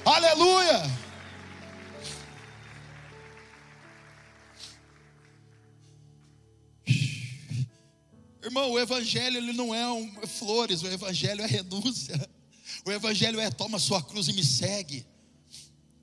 [0.04, 0.82] Aleluia!
[8.42, 12.14] Irmão, o Evangelho ele não é um, é flores, o Evangelho é renúncia.
[12.84, 15.06] O Evangelho é toma sua cruz e me segue.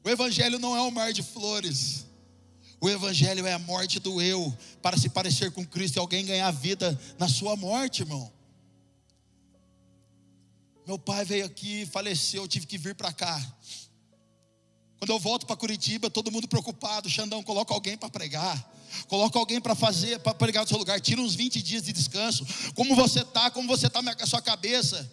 [0.04, 2.01] O Evangelho não é um mar de flores.
[2.82, 6.50] O Evangelho é a morte do eu, para se parecer com Cristo e alguém ganhar
[6.50, 8.34] vida na sua morte, irmão.
[10.88, 13.40] Meu pai veio aqui, faleceu, eu tive que vir para cá.
[14.98, 17.08] Quando eu volto para Curitiba, todo mundo preocupado.
[17.08, 18.72] Xandão, coloca alguém para pregar.
[19.08, 21.00] Coloca alguém para fazer, para pregar no seu lugar.
[21.00, 22.46] Tira uns 20 dias de descanso.
[22.74, 25.12] Como você está, como você com a sua cabeça.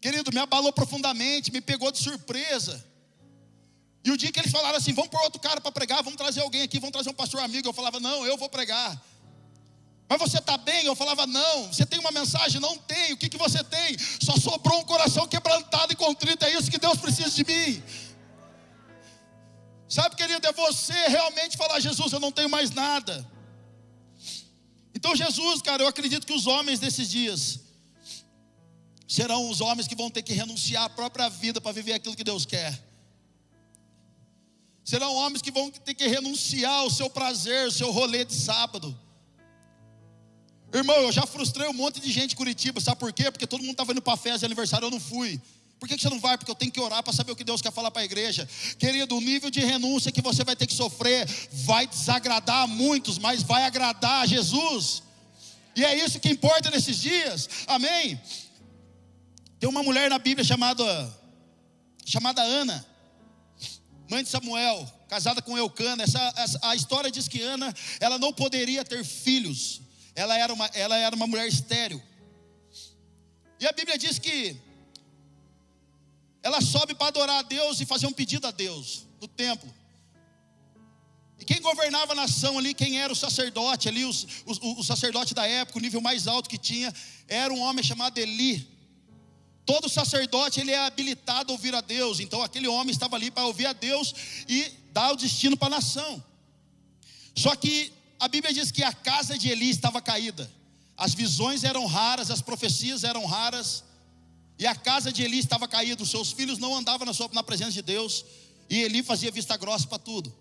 [0.00, 2.84] Querido, me abalou profundamente, me pegou de surpresa.
[4.04, 6.40] E o dia que eles falaram assim: vamos pôr outro cara para pregar, vamos trazer
[6.40, 7.68] alguém aqui, vamos trazer um pastor amigo.
[7.68, 9.00] Eu falava: não, eu vou pregar.
[10.08, 10.84] Mas você está bem?
[10.84, 11.72] Eu falava: não.
[11.72, 12.60] Você tem uma mensagem?
[12.60, 13.12] Não tem.
[13.12, 13.96] O que, que você tem?
[14.20, 16.44] Só sobrou um coração quebrantado e contrito.
[16.44, 17.82] É isso que Deus precisa de mim.
[19.88, 23.30] Sabe, querido, é você realmente falar: Jesus, eu não tenho mais nada.
[24.94, 27.60] Então, Jesus, cara, eu acredito que os homens desses dias
[29.06, 32.24] serão os homens que vão ter que renunciar à própria vida para viver aquilo que
[32.24, 32.91] Deus quer.
[34.84, 38.98] Serão homens que vão ter que renunciar ao seu prazer, ao seu rolê de sábado.
[40.74, 43.30] Irmão, eu já frustrei um monte de gente em Curitiba, sabe por quê?
[43.30, 45.40] Porque todo mundo estava indo para festa de aniversário, eu não fui.
[45.78, 46.38] Por que você não vai?
[46.38, 48.48] Porque eu tenho que orar para saber o que Deus quer falar para a igreja.
[48.78, 53.18] Querido, o nível de renúncia que você vai ter que sofrer vai desagradar a muitos,
[53.18, 55.02] mas vai agradar a Jesus.
[55.76, 57.48] E é isso que importa nesses dias.
[57.66, 58.20] Amém?
[59.58, 61.20] Tem uma mulher na Bíblia chamada
[62.04, 62.91] chamada Ana
[64.12, 66.02] mãe de Samuel, casada com Eucana.
[66.02, 69.80] Essa, essa, a história diz que Ana, ela não poderia ter filhos.
[70.14, 72.00] Ela era uma, ela era uma mulher estéril.
[73.58, 74.54] E a Bíblia diz que
[76.42, 79.72] ela sobe para adorar a Deus e fazer um pedido a Deus no templo.
[81.38, 85.32] E quem governava a nação ali, quem era o sacerdote ali, os, os, o sacerdote
[85.32, 86.92] da época, o nível mais alto que tinha,
[87.26, 88.71] era um homem chamado Eli.
[89.64, 92.20] Todo sacerdote ele é habilitado a ouvir a Deus.
[92.20, 94.14] Então aquele homem estava ali para ouvir a Deus
[94.48, 96.22] e dar o destino para a nação.
[97.34, 100.50] Só que a Bíblia diz que a casa de Eli estava caída.
[100.96, 103.84] As visões eram raras, as profecias eram raras.
[104.58, 106.02] E a casa de Eli estava caída.
[106.02, 108.24] Os seus filhos não andavam na, sua, na presença de Deus.
[108.68, 110.32] E Eli fazia vista grossa para tudo.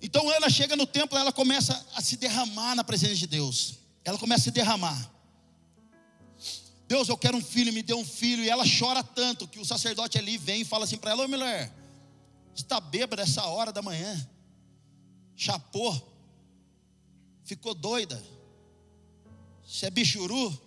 [0.00, 3.74] Então Ana chega no templo, ela começa a se derramar na presença de Deus.
[4.04, 5.17] Ela começa a se derramar.
[6.88, 8.42] Deus, eu quero um filho, me dê um filho.
[8.42, 11.28] E ela chora tanto que o sacerdote ali vem e fala assim para ela: Ô
[11.28, 11.70] mulher,
[12.54, 14.26] você está bêbada essa hora da manhã?
[15.36, 16.16] Chapou?
[17.44, 18.24] Ficou doida?
[19.66, 20.58] Você é bichuru?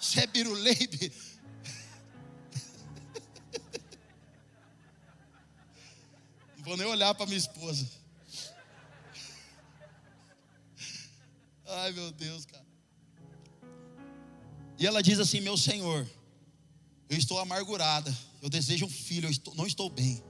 [0.00, 1.12] Você é biruleibe?
[6.56, 7.86] Não vou nem olhar para minha esposa.
[11.66, 12.67] Ai meu Deus, cara.
[14.78, 16.08] E ela diz assim: Meu Senhor,
[17.08, 20.22] eu estou amargurada, eu desejo um filho, eu estou, não estou bem.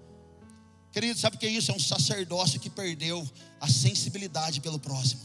[0.92, 1.70] Querido, sabe o que é isso?
[1.70, 3.28] É um sacerdócio que perdeu
[3.60, 5.20] a sensibilidade pelo próximo.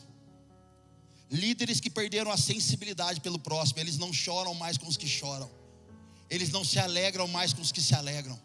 [1.32, 5.50] Líderes que perderam a sensibilidade pelo próximo, eles não choram mais com os que choram,
[6.30, 8.40] eles não se alegram mais com os que se alegram,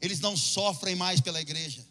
[0.00, 1.84] eles não sofrem mais pela igreja.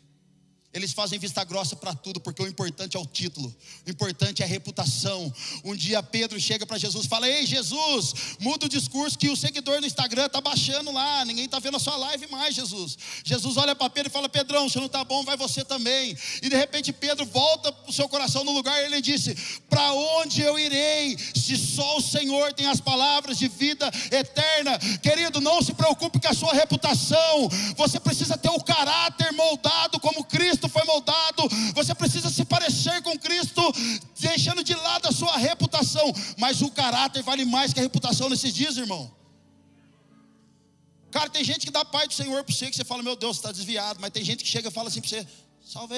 [0.78, 3.54] Eles fazem vista grossa para tudo, porque o importante é o título,
[3.86, 5.34] o importante é a reputação.
[5.64, 9.36] Um dia Pedro chega para Jesus e fala: Ei, Jesus, muda o discurso que o
[9.36, 12.96] seguidor no Instagram está baixando lá, ninguém está vendo a sua live mais, Jesus.
[13.24, 16.16] Jesus olha para Pedro e fala: Pedrão, se não está bom, vai você também.
[16.44, 19.36] E de repente Pedro volta o seu coração no lugar e ele disse:
[19.68, 24.78] Para onde eu irei, se só o Senhor tem as palavras de vida eterna?
[25.02, 30.24] Querido, não se preocupe com a sua reputação, você precisa ter o caráter moldado como
[30.24, 33.62] Cristo Cristo foi moldado, você precisa se parecer com Cristo,
[34.20, 38.54] deixando de lado a sua reputação, mas o caráter vale mais que a reputação nesses
[38.54, 39.16] dias, irmão.
[41.10, 43.38] Cara, tem gente que dá pai do Senhor para você, que você fala, meu Deus,
[43.38, 45.28] você está desviado, mas tem gente que chega e fala assim para você,
[45.66, 45.96] salve.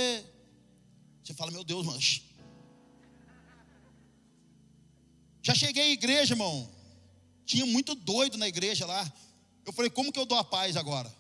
[1.24, 2.24] Você fala, meu Deus, manche.
[5.42, 6.70] Já cheguei à igreja, irmão.
[7.46, 9.12] Tinha muito doido na igreja lá.
[9.66, 11.14] Eu falei, como que eu dou a paz agora?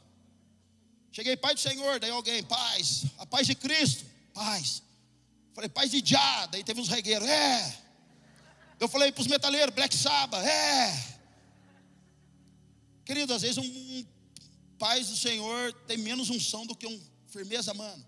[1.12, 4.84] Cheguei, Pai do Senhor, daí alguém, paz, a paz de Cristo, paz.
[5.54, 7.78] Falei, paz de Já, daí teve uns regueiros, é.
[8.80, 11.19] Eu falei para os metaleiros, Black Sabbath, é.
[13.04, 14.06] Querido, às vezes um, um
[14.78, 18.06] paz do Senhor tem menos unção do que um firmeza, mano.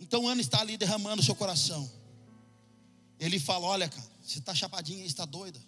[0.00, 1.90] Então Ana está ali derramando o seu coração.
[3.18, 5.60] Ele fala: Olha, cara, você está chapadinha está doida.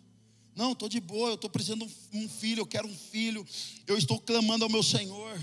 [0.56, 3.46] Não, estou de boa, eu estou precisando de um filho, eu quero um filho,
[3.86, 5.38] eu estou clamando ao meu Senhor.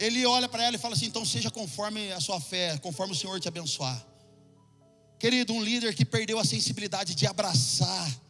[0.00, 3.16] Ele olha para ela e fala assim: então seja conforme a sua fé, conforme o
[3.16, 4.04] Senhor te abençoar.
[5.16, 8.20] Querido, um líder que perdeu a sensibilidade de abraçar.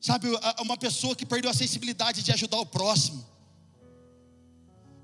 [0.00, 0.28] Sabe,
[0.60, 3.26] uma pessoa que perdeu a sensibilidade de ajudar o próximo.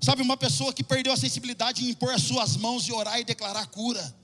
[0.01, 3.25] Sabe, uma pessoa que perdeu a sensibilidade em impor as suas mãos e orar e
[3.25, 4.22] declarar cura.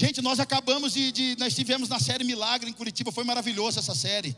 [0.00, 3.96] Gente, nós acabamos de, de, Nós estivemos na série Milagre em Curitiba, foi maravilhosa essa
[3.96, 4.36] série.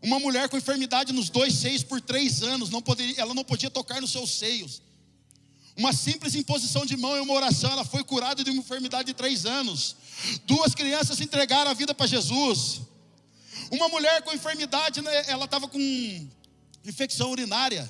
[0.00, 3.68] Uma mulher com enfermidade nos dois seios por três anos, não poderia, ela não podia
[3.68, 4.80] tocar nos seus seios.
[5.76, 9.12] Uma simples imposição de mão e uma oração, ela foi curada de uma enfermidade de
[9.12, 9.96] três anos.
[10.46, 12.80] Duas crianças entregaram a vida para Jesus.
[13.70, 15.78] Uma mulher com enfermidade, né, ela estava com
[16.86, 17.88] infecção urinária.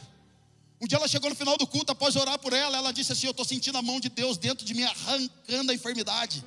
[0.81, 3.29] Um dia ela chegou no final do culto, após orar por ela, ela disse assim:
[3.29, 6.43] Eu estou sentindo a mão de Deus dentro de mim, arrancando a enfermidade.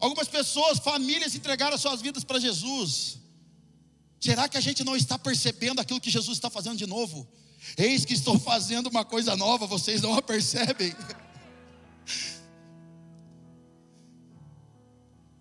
[0.00, 3.18] Algumas pessoas, famílias entregaram suas vidas para Jesus.
[4.18, 7.28] Será que a gente não está percebendo aquilo que Jesus está fazendo de novo?
[7.76, 10.94] Eis que estou fazendo uma coisa nova, vocês não a percebem.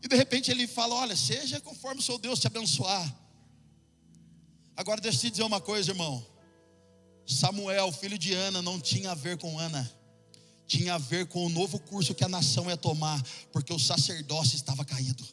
[0.04, 3.16] E de repente ele fala: Olha, seja conforme o seu Deus te abençoar.
[4.76, 6.26] Agora deixa eu te dizer uma coisa, irmão.
[7.26, 9.90] Samuel, filho de Ana, não tinha a ver com Ana,
[10.70, 14.56] tinha a ver com o novo curso que a nação ia tomar, porque o sacerdócio
[14.56, 15.26] estava caído.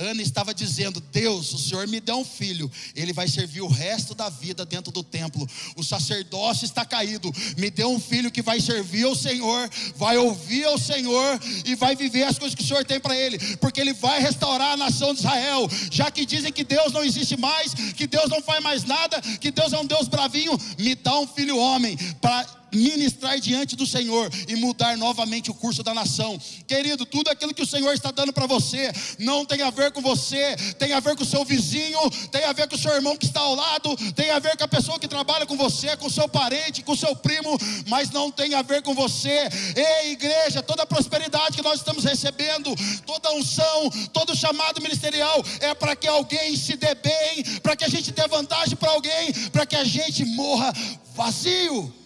[0.00, 4.14] Ana estava dizendo: Deus, o Senhor me deu um filho, ele vai servir o resto
[4.14, 5.46] da vida dentro do templo.
[5.76, 10.64] O sacerdócio está caído, me deu um filho que vai servir ao Senhor, vai ouvir
[10.64, 13.92] ao Senhor e vai viver as coisas que o Senhor tem para ele, porque ele
[13.92, 15.68] vai restaurar a nação de Israel.
[15.90, 19.50] Já que dizem que Deus não existe mais, que Deus não faz mais nada, que
[19.50, 24.30] Deus é um Deus bravinho, me dá um filho homem para ministrar diante do Senhor
[24.48, 26.38] e mudar novamente o curso da nação.
[26.66, 30.00] Querido, tudo aquilo que o Senhor está dando para você não tem a ver com
[30.00, 31.98] você, tem a ver com o seu vizinho,
[32.30, 34.64] tem a ver com o seu irmão que está ao lado, tem a ver com
[34.64, 38.10] a pessoa que trabalha com você, com o seu parente, com o seu primo, mas
[38.10, 39.48] não tem a ver com você.
[39.76, 42.74] Ei, igreja, toda a prosperidade que nós estamos recebendo,
[43.06, 47.88] toda unção, todo chamado ministerial é para que alguém se dê bem, para que a
[47.88, 50.72] gente dê vantagem para alguém, para que a gente morra
[51.14, 51.99] vazio.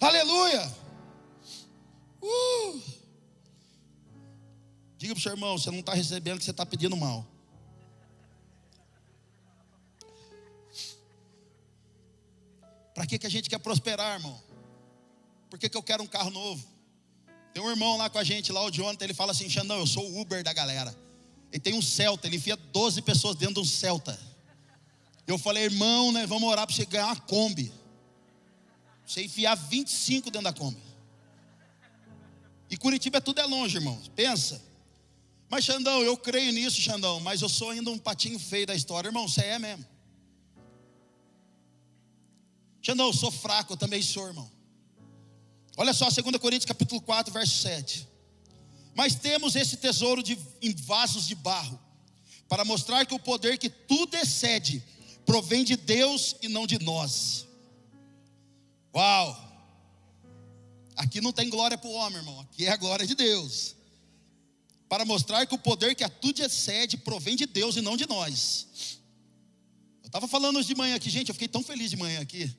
[0.00, 0.74] Aleluia!
[2.22, 2.82] Uh!
[4.96, 7.26] Diga para o seu irmão: você não está recebendo que você está pedindo mal.
[12.94, 14.42] Para que, que a gente quer prosperar, irmão?
[15.48, 16.66] Por que, que eu quero um carro novo?
[17.52, 19.86] Tem um irmão lá com a gente, lá o Jonathan, ele fala assim: Xandão, eu
[19.86, 20.96] sou o Uber da galera.
[21.52, 24.18] Ele tem um Celta, ele enfia 12 pessoas dentro de um Celta.
[25.26, 27.72] Eu falei, irmão, né, vamos orar para você ganhar uma Kombi.
[29.10, 30.80] Você enfiar 25 dentro da Kombi.
[32.70, 34.00] E Curitiba é tudo é longe, irmão.
[34.14, 34.62] Pensa.
[35.48, 39.08] Mas Xandão, eu creio nisso, Xandão, mas eu sou ainda um patinho feio da história,
[39.08, 39.26] irmão.
[39.26, 39.84] Você é mesmo.
[42.80, 44.48] Xandão, eu sou fraco, eu também sou, irmão.
[45.76, 48.06] Olha só, 2 Coríntios capítulo 4, verso 7.
[48.94, 51.80] Mas temos esse tesouro de, em vasos de barro,
[52.48, 54.84] para mostrar que o poder que tudo excede
[55.26, 57.49] provém de Deus e não de nós.
[58.94, 59.50] Uau!
[60.96, 62.40] Aqui não tem glória para o homem, irmão.
[62.40, 63.74] Aqui é a glória de Deus.
[64.88, 68.06] Para mostrar que o poder que a tudo excede provém de Deus e não de
[68.06, 68.98] nós.
[70.02, 71.28] Eu estava falando hoje de manhã aqui, gente.
[71.28, 72.54] Eu fiquei tão feliz de manhã aqui.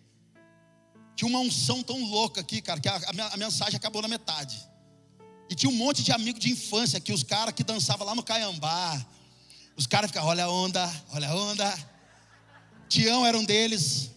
[1.16, 4.60] Tinha uma unção tão louca aqui, cara, que a, a, a mensagem acabou na metade.
[5.50, 8.24] E tinha um monte de amigo de infância que os caras que dançavam lá no
[8.24, 9.06] Caiambá.
[9.76, 11.92] Os caras ficavam, olha a onda, olha a onda.
[12.88, 14.12] Tião era um deles.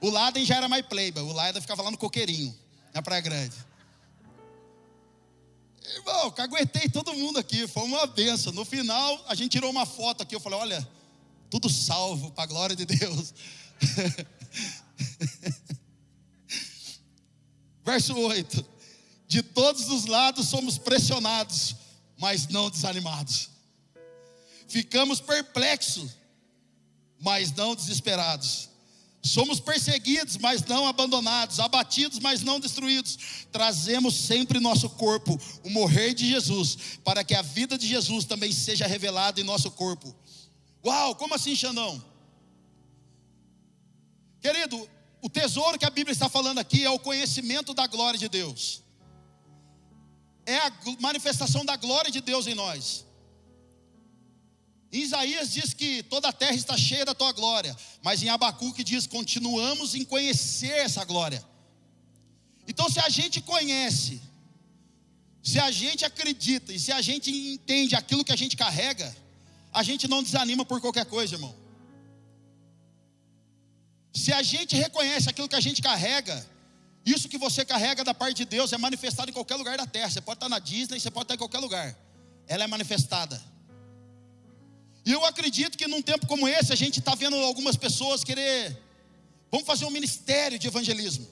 [0.00, 1.22] O Laden já era mais playboy.
[1.22, 2.56] O Laden ficava lá no coqueirinho,
[2.94, 3.54] na Praia Grande.
[5.94, 7.66] Irmão, caguetei todo mundo aqui.
[7.68, 8.52] Foi uma benção.
[8.52, 10.34] No final, a gente tirou uma foto aqui.
[10.34, 10.88] Eu falei: olha,
[11.50, 13.34] tudo salvo, para a glória de Deus.
[17.84, 18.64] Verso 8:
[19.28, 21.76] De todos os lados somos pressionados,
[22.16, 23.50] mas não desanimados.
[24.66, 26.12] Ficamos perplexos,
[27.18, 28.69] mas não desesperados
[29.22, 33.18] Somos perseguidos, mas não abandonados, abatidos, mas não destruídos.
[33.52, 38.50] Trazemos sempre nosso corpo o morrer de Jesus, para que a vida de Jesus também
[38.50, 40.14] seja revelada em nosso corpo.
[40.84, 42.02] Uau, como assim, Xandão?
[44.40, 44.88] Querido,
[45.20, 48.82] o tesouro que a Bíblia está falando aqui é o conhecimento da glória de Deus,
[50.46, 53.04] é a manifestação da glória de Deus em nós.
[54.92, 59.06] Isaías diz que toda a terra está cheia da tua glória, mas em Abacuque diz:
[59.06, 61.44] continuamos em conhecer essa glória.
[62.66, 64.20] Então, se a gente conhece,
[65.42, 69.14] se a gente acredita e se a gente entende aquilo que a gente carrega,
[69.72, 71.54] a gente não desanima por qualquer coisa, irmão.
[74.12, 76.44] Se a gente reconhece aquilo que a gente carrega,
[77.06, 80.10] isso que você carrega da parte de Deus é manifestado em qualquer lugar da terra.
[80.10, 81.96] Você pode estar na Disney, você pode estar em qualquer lugar.
[82.46, 83.40] Ela é manifestada.
[85.04, 88.76] E eu acredito que num tempo como esse, a gente está vendo algumas pessoas querer.
[89.50, 91.26] Vamos fazer um ministério de evangelismo.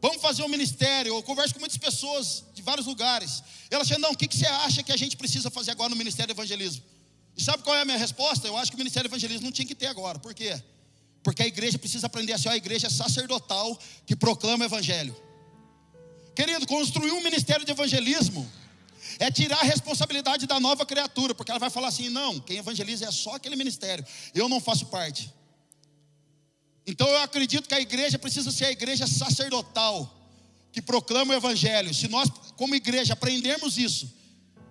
[0.00, 1.14] Vamos fazer um ministério.
[1.14, 3.42] Eu converso com muitas pessoas de vários lugares.
[3.70, 6.34] Elas falam: não, o que, você acha que a gente precisa fazer agora no ministério
[6.34, 6.82] de evangelismo?
[7.36, 8.46] E sabe qual é a minha resposta?
[8.46, 10.18] Eu acho que o ministério de evangelismo não tinha que ter agora.
[10.18, 10.60] Por quê?
[11.22, 15.16] Porque a igreja precisa aprender assim, ó, a igreja sacerdotal que proclama o evangelho.
[16.34, 18.50] Querido, construir um ministério de evangelismo
[19.18, 23.06] é tirar a responsabilidade da nova criatura, porque ela vai falar assim: não, quem evangeliza
[23.06, 24.04] é só aquele ministério,
[24.34, 25.32] eu não faço parte.
[26.86, 30.12] Então eu acredito que a igreja precisa ser a igreja sacerdotal,
[30.72, 31.94] que proclama o evangelho.
[31.94, 34.12] Se nós, como igreja, aprendermos isso,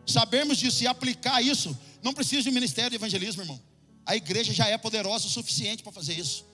[0.05, 3.61] sabermos disso e aplicar isso, não precisa de um ministério de evangelismo, irmão.
[4.05, 6.45] A igreja já é poderosa o suficiente para fazer isso.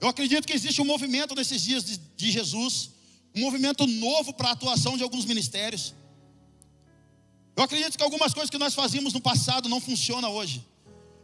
[0.00, 2.90] Eu acredito que existe um movimento nesses dias de, de Jesus,
[3.34, 5.94] um movimento novo para a atuação de alguns ministérios.
[7.56, 10.64] Eu acredito que algumas coisas que nós fazíamos no passado não funcionam hoje.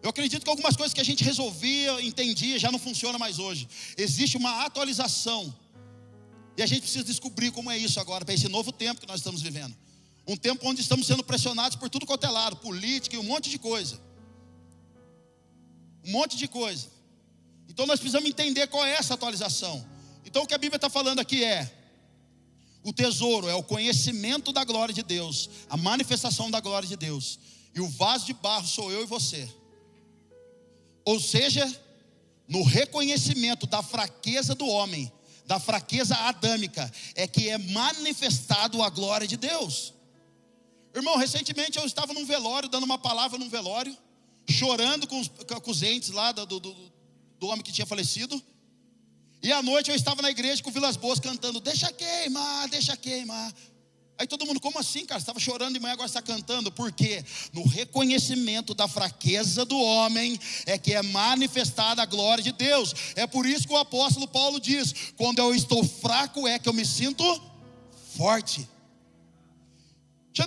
[0.03, 3.69] Eu acredito que algumas coisas que a gente resolvia, entendia, já não funciona mais hoje.
[3.97, 5.55] Existe uma atualização.
[6.57, 9.19] E a gente precisa descobrir como é isso agora, para esse novo tempo que nós
[9.19, 9.77] estamos vivendo.
[10.27, 13.51] Um tempo onde estamos sendo pressionados por tudo quanto é lado, política e um monte
[13.51, 14.01] de coisa.
[16.05, 16.89] Um monte de coisa.
[17.69, 19.87] Então nós precisamos entender qual é essa atualização.
[20.25, 21.71] Então o que a Bíblia está falando aqui é:
[22.85, 27.39] o tesouro é o conhecimento da glória de Deus, a manifestação da glória de Deus.
[27.75, 29.49] E o vaso de barro sou eu e você.
[31.05, 31.65] Ou seja,
[32.49, 35.11] no reconhecimento da fraqueza do homem,
[35.47, 39.95] da fraqueza adâmica, é que é manifestado a glória de Deus.
[40.95, 43.97] Irmão, recentemente eu estava num velório, dando uma palavra num velório,
[44.49, 46.93] chorando com os, com os entes lá do, do,
[47.39, 48.43] do homem que tinha falecido.
[49.43, 52.97] E à noite eu estava na igreja com o Vilas Boas cantando: Deixa queimar, deixa
[52.97, 53.53] queimar.
[54.17, 55.19] Aí todo mundo, como assim, cara?
[55.19, 56.71] Você estava chorando de manhã, agora está cantando.
[56.71, 57.25] Por quê?
[57.53, 62.95] No reconhecimento da fraqueza do homem é que é manifestada a glória de Deus.
[63.17, 66.73] É por isso que o apóstolo Paulo diz: quando eu estou fraco, é que eu
[66.73, 67.25] me sinto
[68.17, 68.69] forte.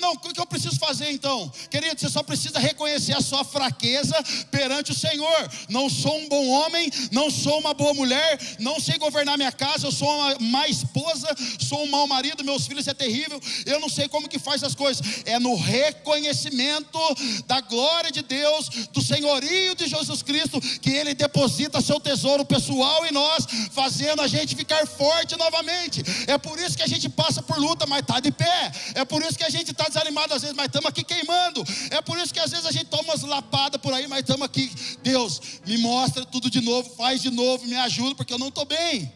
[0.01, 1.51] Não, o que eu preciso fazer então?
[1.69, 4.15] Querido, você só precisa reconhecer a sua fraqueza
[4.49, 5.51] perante o Senhor.
[5.69, 9.85] Não sou um bom homem, não sou uma boa mulher, não sei governar minha casa,
[9.85, 11.27] eu sou uma má esposa,
[11.59, 14.73] sou um mau marido, meus filhos é terrível, eu não sei como que faz as
[14.73, 15.05] coisas.
[15.25, 16.99] É no reconhecimento
[17.45, 23.05] da glória de Deus, do senhorio de Jesus Cristo, que Ele deposita seu tesouro pessoal
[23.05, 26.03] em nós, fazendo a gente ficar forte novamente.
[26.27, 28.71] É por isso que a gente passa por luta, mas está de pé.
[28.95, 31.63] É por isso que a gente está desanimado às vezes, mas estamos aqui queimando.
[31.91, 34.45] É por isso que às vezes a gente toma umas lapadas por aí, mas estamos
[34.45, 34.71] aqui.
[35.03, 38.65] Deus, me mostra tudo de novo, faz de novo, me ajuda, porque eu não estou
[38.65, 39.13] bem.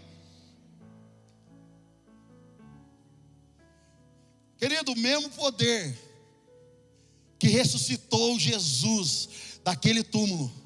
[4.58, 5.98] Querido, o mesmo poder
[7.40, 9.30] que ressuscitou Jesus
[9.64, 10.59] daquele túmulo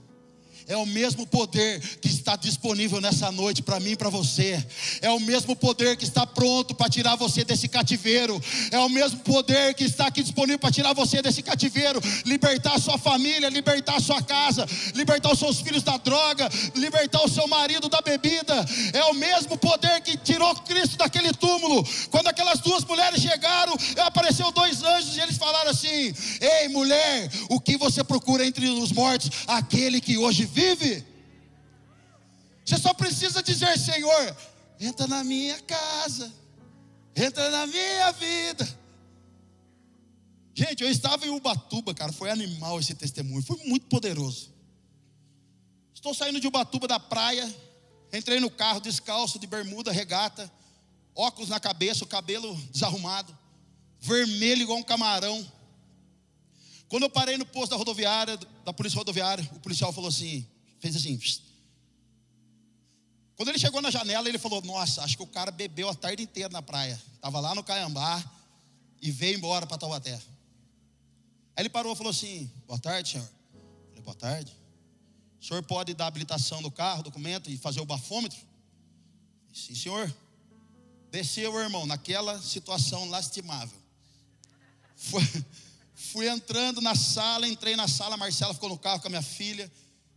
[0.68, 4.64] é o mesmo poder que está disponível nessa noite para mim e para você.
[5.02, 8.42] É o mesmo poder que está pronto para tirar você desse cativeiro.
[8.72, 12.98] É o mesmo poder que está aqui disponível para tirar você desse cativeiro, libertar sua
[12.98, 18.02] família, libertar sua casa, libertar os seus filhos da droga, libertar o seu marido da
[18.02, 18.66] bebida.
[18.94, 21.86] É o mesmo poder que tirou Cristo daquele túmulo.
[22.10, 27.60] Quando aquelas duas mulheres chegaram, apareceu dois anjos e eles falaram assim: Ei, mulher, o
[27.60, 29.30] que você procura entre os mortos?
[29.48, 31.04] Aquele que hoje vive.
[32.64, 34.38] Você só precisa dizer, Senhor,
[34.80, 36.32] entra na minha casa,
[37.16, 38.84] entra na minha vida.
[40.56, 44.54] Gente, eu estava em Ubatuba, cara, foi animal esse testemunho, foi muito poderoso.
[45.94, 47.54] Estou saindo de Ubatuba da praia,
[48.14, 50.52] entrei no carro descalço, de bermuda, regata,
[51.16, 53.36] óculos na cabeça, o cabelo desarrumado,
[54.00, 55.46] vermelho igual um camarão.
[56.94, 60.48] Quando eu parei no posto da rodoviária, da polícia rodoviária, o policial falou assim,
[60.80, 61.20] fez assim.
[63.36, 66.22] Quando ele chegou na janela, ele falou: Nossa, acho que o cara bebeu a tarde
[66.22, 67.02] inteira na praia.
[67.16, 68.24] Estava lá no Caiambá
[69.02, 70.14] e veio embora para Taubaté.
[70.14, 73.28] Aí ele parou e falou assim: Boa tarde, senhor.
[73.56, 74.56] Eu falei: Boa tarde.
[75.42, 78.38] O senhor pode dar habilitação do carro, documento e fazer o bafômetro?
[79.52, 80.14] Sim, senhor.
[81.10, 83.82] Desceu, irmão, naquela situação lastimável.
[84.96, 85.24] Foi,
[86.12, 89.22] Fui entrando na sala, entrei na sala, a Marcela ficou no carro com a minha
[89.22, 89.72] filha,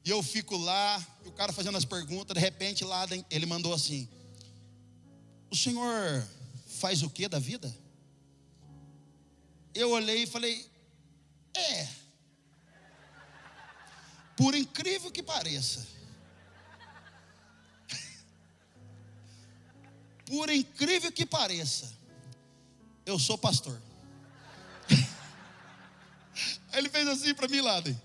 [0.04, 3.72] e eu fico lá, e o cara fazendo as perguntas, de repente lá ele mandou
[3.72, 4.08] assim:
[5.48, 6.26] O senhor
[6.80, 7.72] faz o que da vida?
[9.72, 10.68] Eu olhei e falei:
[11.54, 11.88] É.
[14.36, 15.86] Por incrível que pareça.
[20.26, 21.90] Por incrível que pareça,
[23.06, 23.85] eu sou pastor.
[26.72, 28.00] Aí ele fez assim para mim, Laden.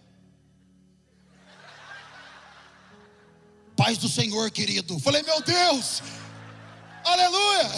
[3.75, 4.99] Paz do Senhor, querido.
[4.99, 6.01] Falei, meu Deus,
[7.03, 7.71] aleluia.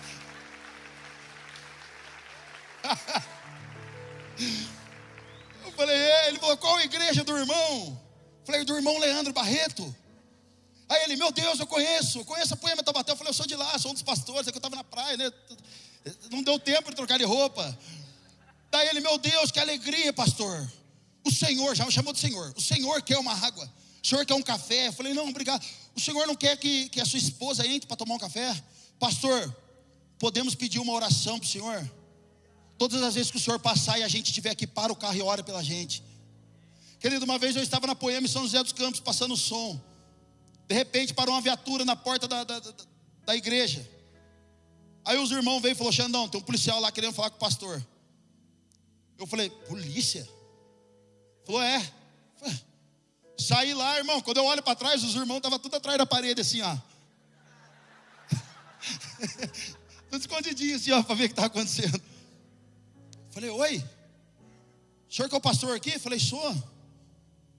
[6.86, 8.00] igreja do irmão.
[8.44, 9.94] Falei, do irmão Leandro Barreto.
[10.88, 13.12] Aí ele, meu Deus, eu conheço, eu conheço a Poema Tabaté.
[13.12, 14.84] Eu falei, eu sou de lá, sou um dos pastores, é que eu estava na
[14.84, 15.30] praia, né?
[16.30, 17.76] Não deu tempo de trocar de roupa.
[18.70, 20.70] Daí ele, meu Deus, que alegria, pastor.
[21.24, 22.52] O Senhor, já me chamou de Senhor.
[22.56, 23.70] O Senhor quer uma água.
[24.02, 24.88] O Senhor quer um café.
[24.88, 25.64] Eu falei, não, obrigado.
[25.94, 28.54] O Senhor não quer que, que a sua esposa entre para tomar um café?
[28.98, 29.54] Pastor,
[30.18, 31.90] podemos pedir uma oração para o Senhor?
[32.78, 35.16] Todas as vezes que o Senhor passar e a gente tiver aqui, para o carro
[35.16, 36.02] e ora pela gente.
[37.00, 39.80] Querido, uma vez eu estava na Poema em São José dos Campos, passando o som.
[40.68, 42.72] De repente parou uma viatura na porta da, da, da,
[43.24, 43.88] da igreja.
[45.04, 47.40] Aí os irmãos veio e falou: Xandão, tem um policial lá querendo falar com o
[47.40, 47.84] pastor.
[49.18, 50.28] Eu falei: Polícia?
[51.44, 51.92] Falou: É.
[53.38, 54.20] Saí lá, irmão.
[54.22, 56.76] Quando eu olho para trás, os irmãos estavam tudo atrás da parede, assim, ó.
[60.10, 62.00] tudo escondidinho, assim, ó, para ver o que está acontecendo.
[63.30, 63.84] Falei: Oi,
[65.08, 65.98] o senhor que é o pastor aqui?
[65.98, 66.76] Falei: Sou.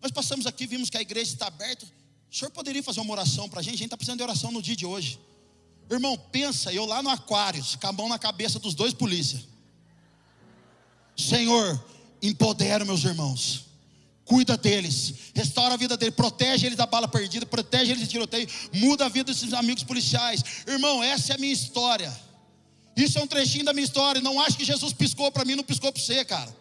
[0.02, 1.86] Nós passamos aqui, vimos que a igreja está aberta.
[2.32, 3.76] O senhor poderia fazer uma oração para a gente?
[3.76, 5.20] A gente está precisando de oração no dia de hoje.
[5.90, 9.44] Irmão, pensa, eu lá no Aquários, com a mão na cabeça dos dois polícias.
[11.18, 11.84] Senhor,
[12.22, 13.66] empodera meus irmãos.
[14.24, 18.48] Cuida deles, restaura a vida deles, protege eles da bala perdida, protege eles de tiroteio,
[18.74, 20.44] muda a vida desses amigos policiais.
[20.68, 22.14] Irmão, essa é a minha história.
[22.96, 24.20] Isso é um trechinho da minha história.
[24.22, 26.54] Não acho que Jesus piscou para mim, não piscou para você, cara.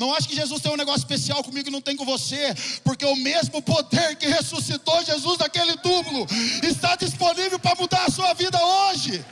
[0.00, 3.04] Não acho que Jesus tem um negócio especial comigo e não tem com você, porque
[3.04, 6.26] o mesmo poder que ressuscitou Jesus daquele túmulo
[6.62, 9.22] está disponível para mudar a sua vida hoje,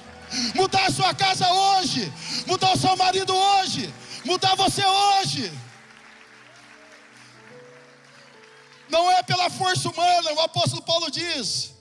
[0.54, 2.12] mudar a sua casa hoje,
[2.46, 3.92] mudar o seu marido hoje,
[4.24, 5.52] mudar você hoje.
[8.88, 11.78] Não é pela força humana, o apóstolo Paulo diz.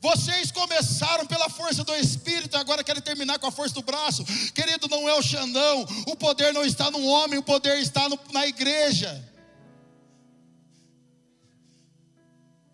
[0.00, 4.24] Vocês começaram pela força do Espírito, agora querem terminar com a força do braço.
[4.52, 5.86] Querido, não é o Xandão.
[6.06, 9.24] O poder não está no homem, o poder está no, na igreja.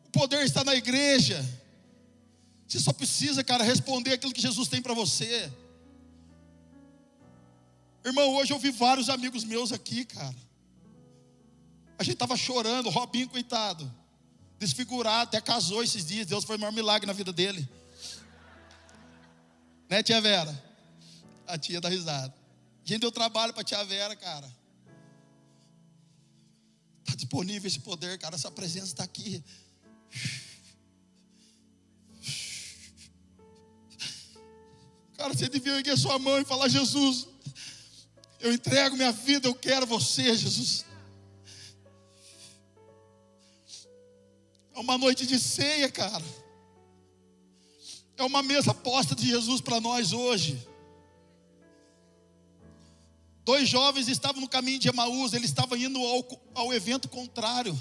[0.06, 1.42] O poder está na igreja.
[2.72, 5.52] Você só precisa, cara, responder aquilo que Jesus tem para você.
[8.02, 10.34] Irmão, hoje eu vi vários amigos meus aqui, cara.
[11.98, 13.92] A gente estava chorando, Robinho, coitado
[14.62, 16.26] desfigurado, até casou esses dias.
[16.26, 17.68] Deus foi o maior milagre na vida dele.
[19.90, 20.64] Né, tia Vera?
[21.46, 22.32] A tia da risada.
[22.84, 24.50] A gente deu trabalho para tia Vera, cara.
[27.00, 28.36] Está disponível esse poder, cara.
[28.36, 29.44] Essa presença está aqui.
[35.22, 37.28] Cara, você devia erguer sua mão e falar: Jesus,
[38.40, 40.84] eu entrego minha vida, eu quero você, Jesus.
[44.74, 46.24] É uma noite de ceia, cara.
[48.16, 50.60] É uma mesa posta de Jesus para nós hoje.
[53.44, 57.80] Dois jovens estavam no caminho de Emaús, eles estavam indo ao, ao evento contrário.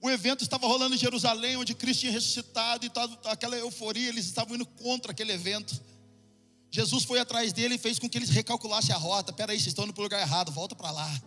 [0.00, 4.24] O evento estava rolando em Jerusalém, onde Cristo tinha ressuscitado e toda aquela euforia, eles
[4.24, 5.78] estavam indo contra aquele evento.
[6.70, 9.32] Jesus foi atrás dele e fez com que eles recalculassem a rota.
[9.32, 11.22] Peraí, vocês estão indo para o lugar errado, volta para lá.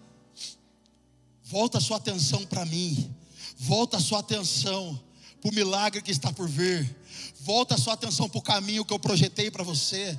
[1.44, 3.14] Volta a sua atenção para mim.
[3.58, 5.02] Volta a sua atenção
[5.42, 6.96] para o milagre que está por vir.
[7.39, 10.18] Volta a sua atenção para o caminho que eu projetei para você.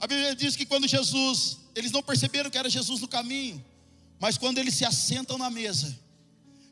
[0.00, 3.64] A Bíblia diz que quando Jesus, eles não perceberam que era Jesus no caminho,
[4.18, 5.96] mas quando eles se assentam na mesa,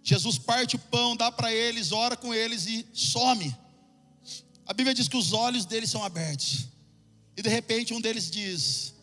[0.03, 3.55] Jesus parte o pão, dá para eles, ora com eles e some.
[4.67, 6.67] A Bíblia diz que os olhos deles são abertos.
[7.37, 8.95] E de repente um deles diz: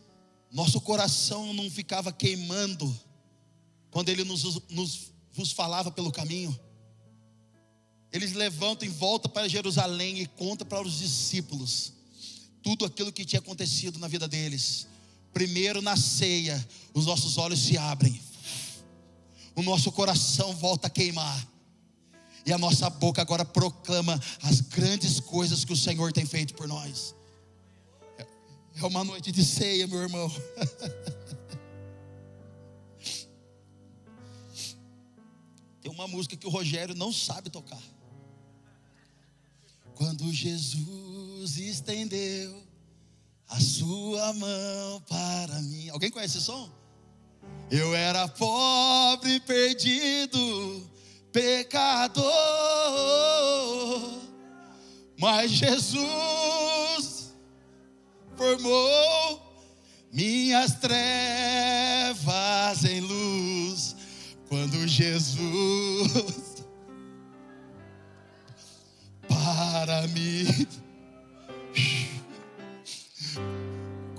[0.51, 2.97] Nosso coração não ficava queimando
[3.89, 6.57] quando ele nos, nos vos falava pelo caminho.
[8.11, 11.93] Eles levantam e voltam para Jerusalém e contam para os discípulos
[12.63, 14.87] tudo aquilo que tinha acontecido na vida deles.
[15.33, 18.19] Primeiro na ceia, os nossos olhos se abrem,
[19.55, 21.47] o nosso coração volta a queimar,
[22.45, 26.67] e a nossa boca agora proclama as grandes coisas que o Senhor tem feito por
[26.67, 27.13] nós.
[28.79, 30.29] É uma noite de ceia, meu irmão.
[35.81, 37.81] Tem uma música que o Rogério não sabe tocar.
[39.95, 42.67] Quando Jesus estendeu
[43.47, 45.89] a sua mão para mim.
[45.89, 46.69] Alguém conhece esse som?
[47.71, 50.87] Eu era pobre, perdido,
[51.31, 52.23] pecador,
[55.17, 57.16] mas Jesus
[58.37, 59.41] formou
[60.13, 62.15] minhas trevas
[62.85, 63.95] em luz.
[64.47, 66.57] Quando Jesus
[69.27, 70.67] para mim,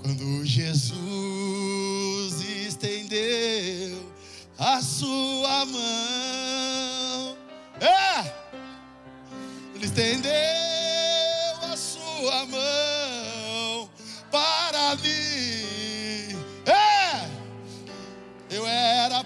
[0.01, 4.11] quando Jesus estendeu
[4.57, 7.37] a sua mão.
[7.79, 8.33] É!
[9.75, 10.68] Ele estendeu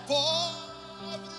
[0.08, 1.30] pobre,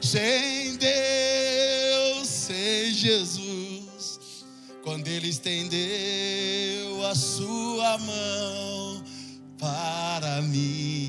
[0.00, 4.44] sem Deus, sem Jesus.
[4.82, 9.04] Quando Ele estendeu a sua mão
[9.58, 11.01] para mim.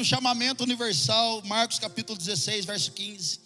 [0.00, 3.38] Um chamamento universal, Marcos capítulo 16, verso 15.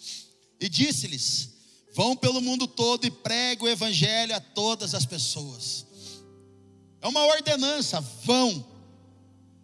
[0.57, 1.49] E disse-lhes:
[1.93, 5.85] Vão pelo mundo todo e pregue o evangelho a todas as pessoas.
[7.01, 8.65] É uma ordenança, vão.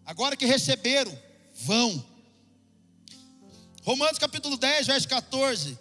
[0.04, 1.18] Agora que receberam,
[1.54, 2.04] vão.
[3.84, 5.78] Romanos capítulo 10, verso 14.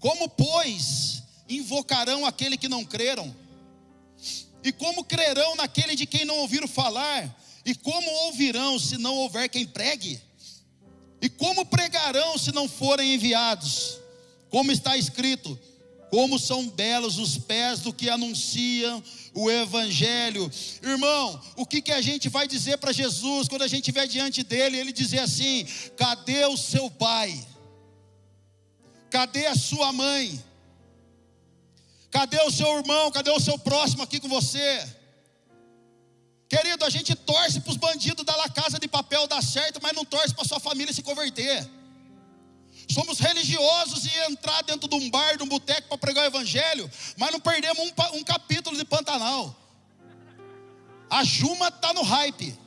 [0.00, 3.32] Como, pois, invocarão aquele que não creram?
[4.64, 7.40] E como crerão naquele de quem não ouviram falar?
[7.64, 10.28] E como ouvirão se não houver quem pregue?
[11.20, 13.98] E como pregarão se não forem enviados?
[14.48, 15.58] Como está escrito:
[16.10, 19.02] como são belos os pés do que anunciam
[19.32, 20.50] o Evangelho.
[20.82, 24.42] Irmão, o que, que a gente vai dizer para Jesus quando a gente estiver diante
[24.42, 24.78] dele?
[24.78, 25.66] Ele dizer assim:
[25.96, 27.46] cadê o seu pai?
[29.08, 30.42] Cadê a sua mãe?
[32.10, 33.10] Cadê o seu irmão?
[33.12, 34.99] Cadê o seu próximo aqui com você?
[36.50, 39.92] Querido, a gente torce para os bandidos da La Casa de Papel dar certo, mas
[39.92, 41.64] não torce para sua família se converter.
[42.92, 46.90] Somos religiosos e entrar dentro de um bar, de um boteco para pregar o evangelho,
[47.16, 49.56] mas não perdemos um, um capítulo de Pantanal.
[51.08, 52.58] A Juma está no hype.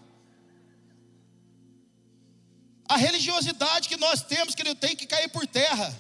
[2.88, 5.94] A religiosidade que nós temos, querido, tem que cair por terra.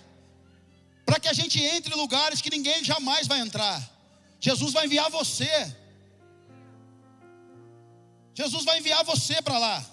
[1.05, 3.77] Para que a gente entre em lugares que ninguém jamais vai entrar.
[4.39, 5.82] Jesus vai enviar você.
[8.33, 9.85] Jesus vai enviar você para lá.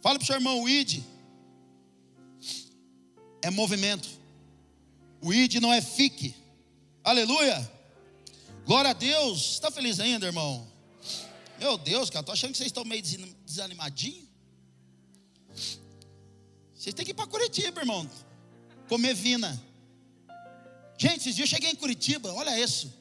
[0.00, 1.02] Fala para o seu irmão, o ID
[3.42, 4.08] é movimento.
[5.20, 6.34] O id não é fique.
[7.04, 7.70] Aleluia.
[8.64, 9.52] Glória a Deus.
[9.52, 10.66] Está feliz ainda, irmão?
[11.58, 13.02] Meu Deus, cara, tô achando que vocês estão meio
[13.44, 14.28] desanimadinhos.
[16.74, 18.08] Vocês têm que ir para Curitiba, irmão.
[18.88, 19.62] Comer vina.
[20.98, 22.92] Gente, esses dias eu cheguei em Curitiba, olha isso.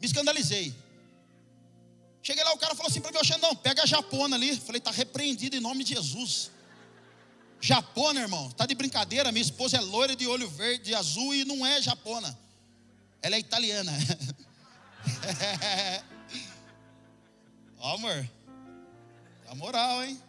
[0.00, 0.74] Me escandalizei.
[2.22, 4.56] Cheguei lá, o cara falou assim para mim, Xandão, pega a japona ali.
[4.56, 6.50] Falei, está repreendido em nome de Jesus.
[7.60, 9.32] Japona, irmão, tá de brincadeira.
[9.32, 12.38] Minha esposa é loira de olho verde, de azul e não é japona.
[13.20, 13.92] Ela é italiana.
[17.78, 18.30] Ó, amor.
[19.44, 20.20] Tá moral, hein?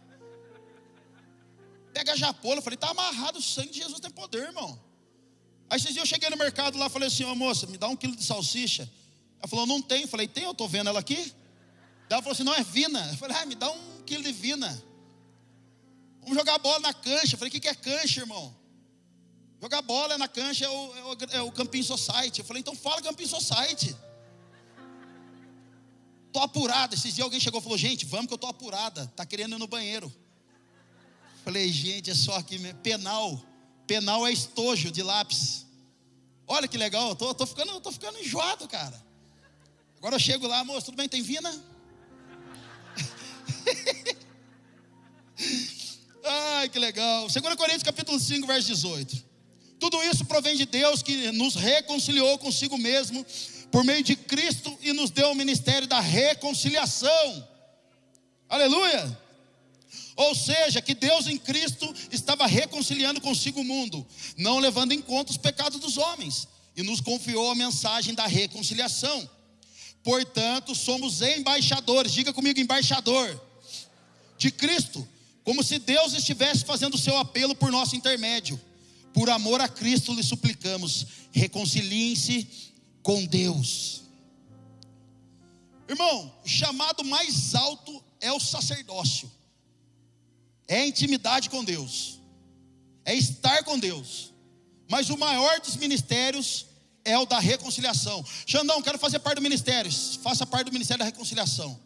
[1.94, 2.60] Pega a japona.
[2.60, 4.80] Falei, tá amarrado, o sangue de Jesus tem poder, irmão.
[5.70, 7.96] Aí esses dias eu cheguei no mercado lá, falei assim, ô moça, me dá um
[7.96, 8.90] quilo de salsicha.
[9.40, 10.08] Ela falou, não tem.
[10.08, 11.34] Falei, tem, eu tô vendo ela aqui.
[12.14, 13.08] Ela falou assim, não, é vina.
[13.10, 14.84] Eu falei, ah, me dá um quilo de vina.
[16.22, 17.34] Vamos jogar bola na cancha.
[17.34, 18.56] Eu falei, o que é cancha, irmão?
[19.60, 22.40] Jogar bola na cancha é o, é o, é o Camping Society.
[22.40, 23.96] Eu falei, então fala Camping Society.
[26.32, 26.94] Tô apurada.
[26.94, 29.12] Esses dias alguém chegou e falou, gente, vamos que eu tô apurada.
[29.16, 30.14] Tá querendo ir no banheiro.
[31.38, 32.78] Eu falei, gente, é só aqui mesmo.
[32.80, 33.44] Penal.
[33.88, 35.66] Penal é estojo de lápis.
[36.46, 39.04] Olha que legal, eu tô, tô, ficando, tô ficando enjoado, cara.
[39.98, 41.10] Agora eu chego lá, moço, tudo bem?
[41.10, 41.73] Tem vina?
[46.24, 47.28] Ai, que legal.
[47.28, 49.24] 2 Coríntios capítulo 5, verso 18.
[49.80, 53.26] Tudo isso provém de Deus que nos reconciliou consigo mesmo
[53.72, 57.48] por meio de Cristo e nos deu o ministério da reconciliação.
[58.48, 59.20] Aleluia!
[60.16, 64.06] Ou seja, que Deus em Cristo estava reconciliando consigo o mundo,
[64.38, 66.48] não levando em conta os pecados dos homens,
[66.78, 69.30] e nos confiou a mensagem da reconciliação.
[70.04, 73.42] Portanto, somos embaixadores, diga comigo, embaixador
[74.44, 75.08] de Cristo,
[75.42, 78.60] como se Deus estivesse fazendo o seu apelo por nosso intermédio.
[79.14, 82.48] Por amor a Cristo lhe suplicamos, reconciliem-se
[83.02, 84.02] com Deus.
[85.88, 89.32] Irmão, o chamado mais alto é o sacerdócio,
[90.68, 92.20] é a intimidade com Deus,
[93.06, 94.34] é estar com Deus.
[94.90, 96.66] Mas o maior dos ministérios
[97.06, 98.26] é o da reconciliação.
[98.46, 99.92] Xandão, quero fazer parte do ministério.
[100.22, 101.80] Faça parte do ministério da reconciliação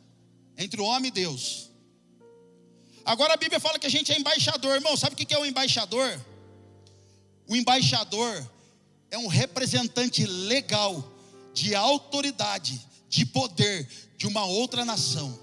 [0.57, 1.67] entre o homem e Deus.
[3.07, 4.97] Agora a Bíblia fala que a gente é embaixador, irmão.
[4.97, 6.21] Sabe o que é o embaixador?
[7.47, 8.45] O embaixador
[9.09, 11.09] é um representante legal
[11.53, 13.87] de autoridade, de poder
[14.17, 15.39] de uma outra nação.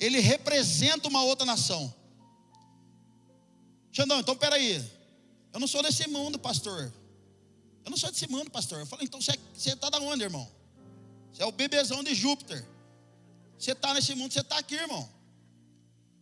[0.00, 1.94] Ele representa uma outra nação.
[3.92, 4.82] Xandão, então peraí.
[5.52, 6.90] Eu não sou desse mundo, pastor.
[7.84, 8.80] Eu não sou desse mundo, pastor.
[8.80, 10.50] Eu falei, então você está da onde, irmão?
[11.30, 12.66] Você é o bebezão de Júpiter.
[13.58, 15.12] Você está nesse mundo, você está aqui, irmão.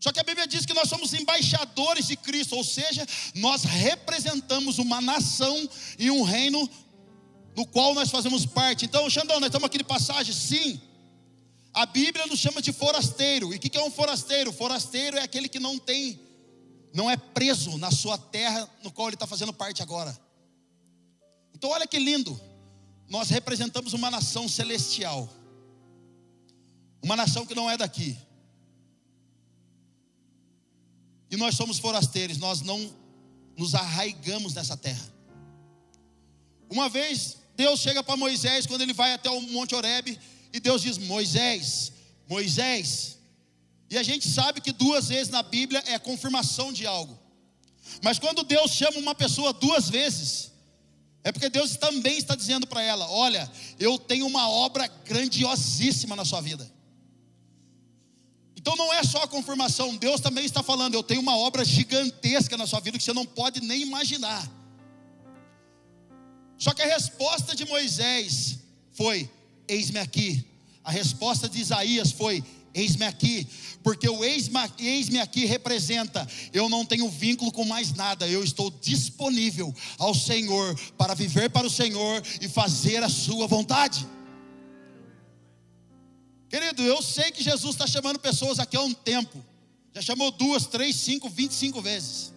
[0.03, 4.78] Só que a Bíblia diz que nós somos embaixadores de Cristo, ou seja, nós representamos
[4.78, 5.57] uma nação
[5.96, 6.68] e um reino
[7.55, 8.84] no qual nós fazemos parte.
[8.84, 10.34] Então, Xandão, nós estamos aqui de passagem?
[10.34, 10.80] Sim.
[11.72, 13.53] A Bíblia nos chama de forasteiro.
[13.55, 14.53] E o que é um forasteiro?
[14.53, 16.18] Forasteiro é aquele que não tem,
[16.92, 20.18] não é preso na sua terra no qual ele está fazendo parte agora.
[21.55, 22.40] Então, olha que lindo.
[23.09, 25.32] Nós representamos uma nação celestial,
[27.00, 28.18] uma nação que não é daqui.
[31.33, 32.95] E nós somos forasteiros, nós não
[33.57, 35.11] nos arraigamos nessa terra.
[36.68, 40.18] Uma vez Deus chega para Moisés quando ele vai até o Monte Horebe
[40.53, 41.93] e Deus diz: Moisés,
[42.28, 43.18] Moisés.
[43.89, 47.18] E a gente sabe que duas vezes na Bíblia é confirmação de algo.
[48.03, 50.53] Mas quando Deus chama uma pessoa duas vezes,
[51.24, 56.26] é porque Deus também está dizendo para ela: Olha, eu tenho uma obra grandiosíssima na
[56.26, 56.70] sua vida.
[58.63, 62.57] Então não é só a confirmação, Deus também está falando: Eu tenho uma obra gigantesca
[62.57, 64.49] na sua vida que você não pode nem imaginar.
[66.57, 68.61] Só que a resposta de Moisés
[68.93, 69.29] foi:
[69.67, 70.47] Eis-me aqui.
[70.85, 73.49] A resposta de Isaías foi: Eis-me aqui,
[73.83, 79.75] porque o eis-me aqui representa, eu não tenho vínculo com mais nada, eu estou disponível
[79.99, 84.07] ao Senhor para viver para o Senhor e fazer a Sua vontade.
[86.53, 89.42] Querido, eu sei que Jesus está chamando pessoas aqui há um tempo,
[89.94, 92.30] já chamou duas, três, cinco, vinte e cinco vezes.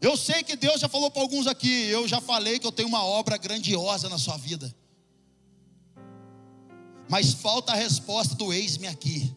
[0.00, 2.86] Eu sei que Deus já falou para alguns aqui, eu já falei que eu tenho
[2.86, 4.72] uma obra grandiosa na sua vida.
[7.08, 9.34] Mas falta a resposta do eis-me aqui.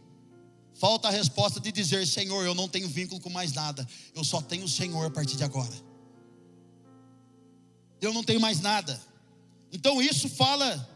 [0.75, 4.39] Falta a resposta de dizer: Senhor, eu não tenho vínculo com mais nada, eu só
[4.39, 5.73] tenho o Senhor a partir de agora.
[7.99, 9.01] Eu não tenho mais nada.
[9.71, 10.87] Então isso fala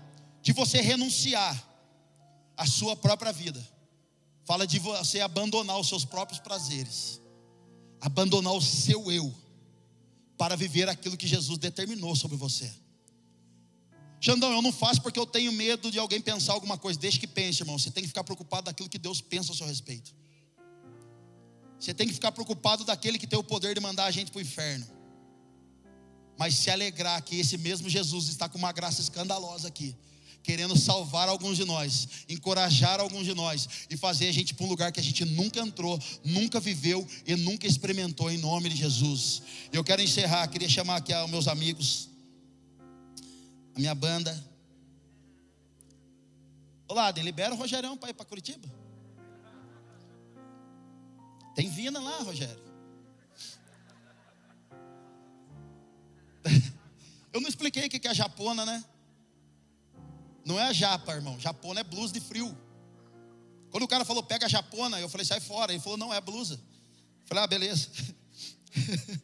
[0.43, 1.72] de você renunciar
[2.57, 3.65] à sua própria vida.
[4.45, 7.21] Fala de você abandonar os seus próprios prazeres,
[8.01, 9.33] abandonar o seu eu
[10.37, 12.71] para viver aquilo que Jesus determinou sobre você.
[14.19, 16.99] Xandão, eu não faço porque eu tenho medo de alguém pensar alguma coisa.
[16.99, 17.77] Deixe que pense, irmão.
[17.77, 20.13] Você tem que ficar preocupado daquilo que Deus pensa a seu respeito.
[21.77, 24.39] Você tem que ficar preocupado daquele que tem o poder de mandar a gente para
[24.39, 24.87] o inferno.
[26.37, 29.95] Mas se alegrar que esse mesmo Jesus está com uma graça escandalosa aqui
[30.43, 34.69] querendo salvar alguns de nós, encorajar alguns de nós e fazer a gente para um
[34.69, 39.41] lugar que a gente nunca entrou, nunca viveu e nunca experimentou em nome de Jesus.
[39.71, 42.09] Eu quero encerrar, queria chamar aqui os meus amigos,
[43.73, 44.43] a minha banda.
[46.89, 48.69] Olá, libera o Rogerão para ir para Curitiba.
[51.55, 52.63] Tem Vina lá, Rogério.
[57.31, 58.83] Eu não expliquei o que é japona, né?
[60.45, 61.39] Não é a japa, irmão.
[61.39, 62.57] Japona é blusa de frio.
[63.69, 65.71] Quando o cara falou, pega a japona, eu falei, sai fora.
[65.71, 66.55] Ele falou, não, é blusa.
[66.55, 67.89] Eu falei, ah, beleza.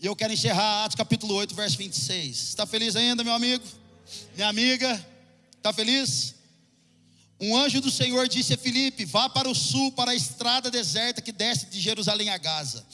[0.00, 2.36] e eu quero encerrar Atos capítulo 8, verso 26.
[2.36, 3.64] Está feliz ainda, meu amigo?
[4.34, 5.06] Minha amiga?
[5.56, 6.34] Está feliz?
[7.40, 11.20] Um anjo do Senhor disse a Filipe: Vá para o sul, para a estrada deserta
[11.20, 12.86] que desce de Jerusalém a Gaza.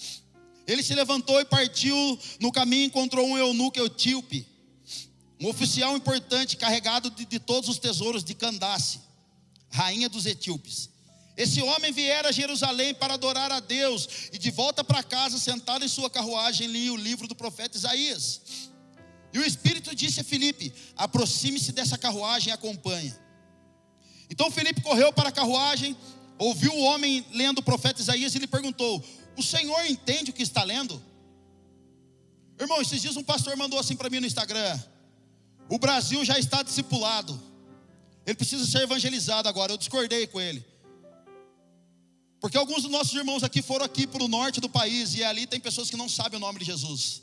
[0.66, 2.18] Ele se levantou e partiu.
[2.38, 4.46] No caminho encontrou um eunuco etíope
[5.40, 9.00] um oficial importante carregado de, de todos os tesouros de Candace,
[9.70, 10.90] rainha dos etíopes.
[11.36, 15.82] Esse homem viera a Jerusalém para adorar a Deus e de volta para casa, sentado
[15.82, 18.68] em sua carruagem, lia o livro do profeta Isaías.
[19.32, 23.18] E o Espírito disse a Filipe: aproxime-se dessa carruagem e acompanha.
[24.28, 25.96] Então Filipe correu para a carruagem,
[26.38, 29.02] ouviu o homem lendo o profeta Isaías e lhe perguntou:
[29.38, 31.02] O Senhor entende o que está lendo?
[32.58, 34.78] Irmão, esses dias um pastor mandou assim para mim no Instagram:
[35.70, 37.40] o Brasil já está discipulado.
[38.26, 39.72] Ele precisa ser evangelizado agora.
[39.72, 40.66] Eu discordei com ele.
[42.40, 45.46] Porque alguns dos nossos irmãos aqui foram aqui para o norte do país e ali
[45.46, 47.22] tem pessoas que não sabem o nome de Jesus.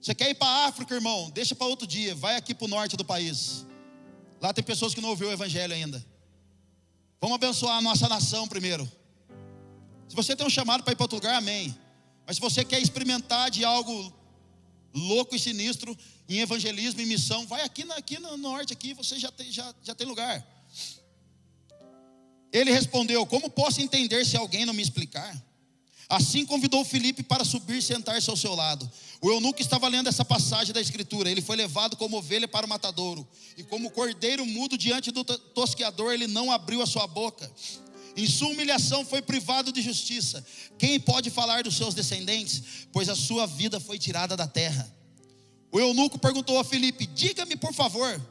[0.00, 1.30] Você quer ir para a África, irmão?
[1.30, 2.14] Deixa para outro dia.
[2.14, 3.64] Vai aqui para o norte do país.
[4.38, 6.04] Lá tem pessoas que não ouviram o evangelho ainda.
[7.18, 8.90] Vamos abençoar a nossa nação primeiro.
[10.06, 11.74] Se você tem um chamado para ir para outro lugar, amém.
[12.26, 14.12] Mas se você quer experimentar de algo
[14.92, 15.96] louco e sinistro
[16.28, 19.94] em evangelismo e missão, vai aqui, aqui no norte, aqui você já tem, já, já
[19.94, 20.44] tem lugar.
[22.52, 25.42] Ele respondeu: Como posso entender se alguém não me explicar?
[26.08, 28.90] Assim convidou Felipe para subir e sentar-se ao seu lado.
[29.20, 31.30] O eunuco estava lendo essa passagem da Escritura.
[31.30, 36.12] Ele foi levado como ovelha para o matadouro, e como cordeiro mudo diante do tosqueador,
[36.12, 37.50] ele não abriu a sua boca.
[38.16, 40.44] Em sua humilhação foi privado de justiça.
[40.78, 42.62] Quem pode falar dos seus descendentes?
[42.92, 44.88] Pois a sua vida foi tirada da terra.
[45.74, 48.24] O eunuco perguntou a Filipe: Diga-me, por favor,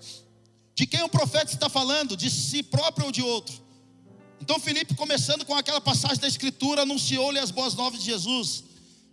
[0.73, 2.15] de quem o profeta está falando?
[2.15, 3.61] De si próprio ou de outro?
[4.39, 8.63] Então Filipe, começando com aquela passagem da Escritura, anunciou-lhe as boas novas de Jesus.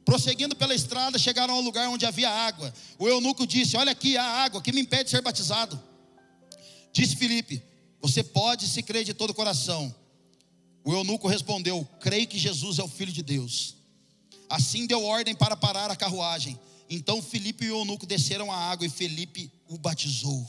[0.05, 2.73] Prosseguindo pela estrada, chegaram ao lugar onde havia água.
[3.01, 5.83] O eunuco disse: Olha aqui a água, que me impede de ser batizado.
[6.93, 7.61] Disse Filipe:
[8.01, 9.93] Você pode se crer de todo o coração.
[10.85, 13.75] O eunuco respondeu: Creio que Jesus é o Filho de Deus.
[14.49, 16.57] Assim deu ordem para parar a carruagem.
[16.91, 20.45] Então Filipe e o eunuco desceram a água e Filipe o batizou.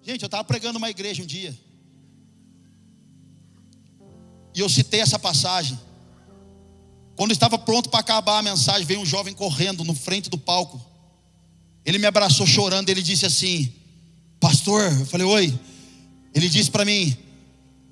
[0.00, 1.52] Gente, eu estava pregando uma igreja um dia.
[4.54, 5.78] E eu citei essa passagem.
[7.16, 10.80] Quando estava pronto para acabar a mensagem, veio um jovem correndo no frente do palco.
[11.84, 12.88] Ele me abraçou chorando.
[12.88, 13.72] Ele disse assim:
[14.38, 15.60] Pastor, eu falei, oi.
[16.32, 17.16] Ele disse para mim: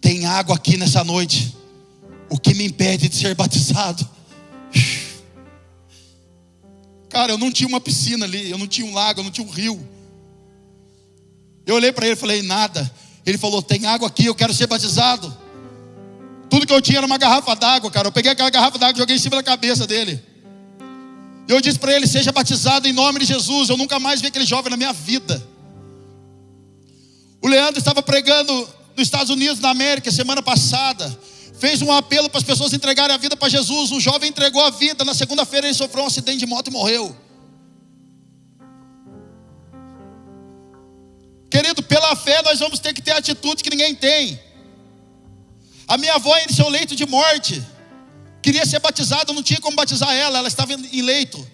[0.01, 1.57] Tem água aqui nessa noite.
[2.31, 4.09] O que me impede de ser batizado?
[7.15, 9.47] Cara, eu não tinha uma piscina ali, eu não tinha um lago, eu não tinha
[9.47, 9.89] um rio.
[11.65, 12.93] Eu olhei para ele e falei: Nada.
[13.25, 15.33] Ele falou: Tem água aqui, eu quero ser batizado.
[16.51, 18.09] Tudo que eu tinha era uma garrafa d'água, cara.
[18.09, 20.21] Eu peguei aquela garrafa d'água e joguei em cima da cabeça dele.
[21.47, 23.69] Eu disse para ele: Seja batizado em nome de Jesus.
[23.69, 25.41] Eu nunca mais vi aquele jovem na minha vida.
[27.41, 28.53] O Leandro estava pregando
[28.97, 31.17] nos Estados Unidos, na América, semana passada.
[31.65, 33.91] Fez um apelo para as pessoas entregarem a vida para Jesus.
[33.91, 35.03] O jovem entregou a vida.
[35.03, 37.17] Na segunda-feira ele sofreu um acidente de moto e morreu.
[41.51, 44.39] Querido, pela fé nós vamos ter que ter atitude que ninguém tem.
[45.89, 47.67] A minha avó em seu leito de morte,
[48.43, 51.51] queria ser batizada, não tinha como batizar ela, ela estava em leito.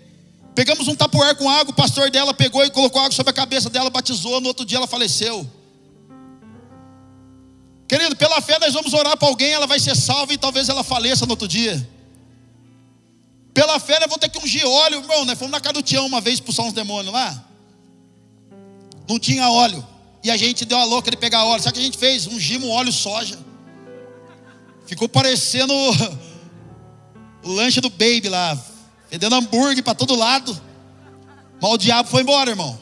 [0.56, 3.70] Pegamos um tapuer com água, o pastor dela pegou e colocou água sobre a cabeça
[3.70, 5.48] dela, batizou, no outro dia ela faleceu.
[7.90, 10.84] Querido, pela fé nós vamos orar para alguém, ela vai ser salva e talvez ela
[10.84, 11.90] faleça no outro dia.
[13.52, 15.24] Pela fé nós vamos ter que ungir óleo, irmão.
[15.24, 17.44] Nós fomos na casa do Tião uma vez expulsar uns demônios lá.
[19.08, 19.84] Não tinha óleo.
[20.22, 21.60] E a gente deu a louca de pegar óleo.
[21.60, 22.28] Sabe o que a gente fez?
[22.28, 23.36] Ungimos óleo soja.
[24.86, 25.74] Ficou parecendo
[27.42, 28.56] o lanche do baby lá,
[29.08, 30.56] fedendo hambúrguer para todo lado.
[31.60, 32.80] Mas o diabo foi embora, irmão.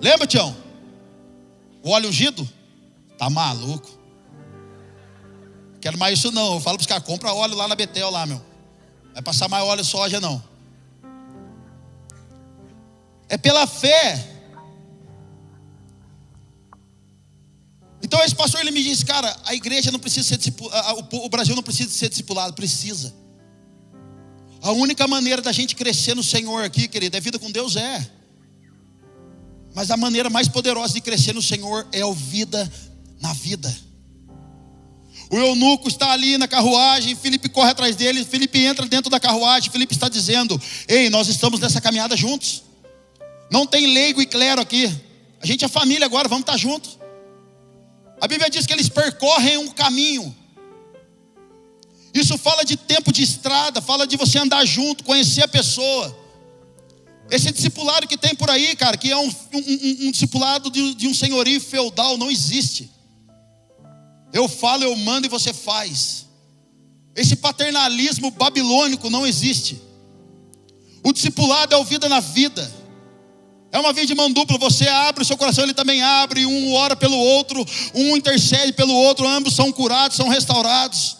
[0.00, 0.56] Lembra, Tião?
[1.82, 2.48] O óleo ungido?
[3.18, 3.95] Tá maluco.
[5.86, 6.54] Quero mais isso não.
[6.54, 8.44] Eu falo para os caras, compra óleo lá na Betel lá, meu.
[9.12, 10.42] Vai passar mais óleo soja não.
[13.28, 14.32] É pela fé
[18.02, 20.54] Então esse pastor ele me disse, cara, a igreja não precisa ser
[21.12, 23.14] o Brasil não precisa ser discipulado, precisa.
[24.62, 28.10] A única maneira da gente crescer no Senhor aqui, querido, é vida com Deus é.
[29.72, 32.72] Mas a maneira mais poderosa de crescer no Senhor é a vida
[33.20, 33.85] na vida.
[35.30, 39.70] O eunuco está ali na carruagem, Felipe corre atrás dele, Felipe entra dentro da carruagem,
[39.70, 42.62] Felipe está dizendo: Ei, nós estamos nessa caminhada juntos.
[43.50, 44.92] Não tem leigo e clero aqui.
[45.40, 46.98] A gente é família agora, vamos estar juntos.
[48.20, 50.34] A Bíblia diz que eles percorrem um caminho.
[52.14, 56.16] Isso fala de tempo de estrada, fala de você andar junto, conhecer a pessoa.
[57.30, 61.08] Esse discipulado que tem por aí, cara, que é um, um, um discipulado de, de
[61.08, 62.90] um senhorio feudal, não existe.
[64.32, 66.26] Eu falo, eu mando e você faz.
[67.14, 69.80] Esse paternalismo babilônico não existe.
[71.02, 72.70] O discipulado é o vida na vida.
[73.72, 76.74] É uma via de mão dupla, você abre o seu coração, ele também abre, um
[76.74, 77.64] ora pelo outro,
[77.94, 81.16] um intercede pelo outro, ambos são curados, são restaurados.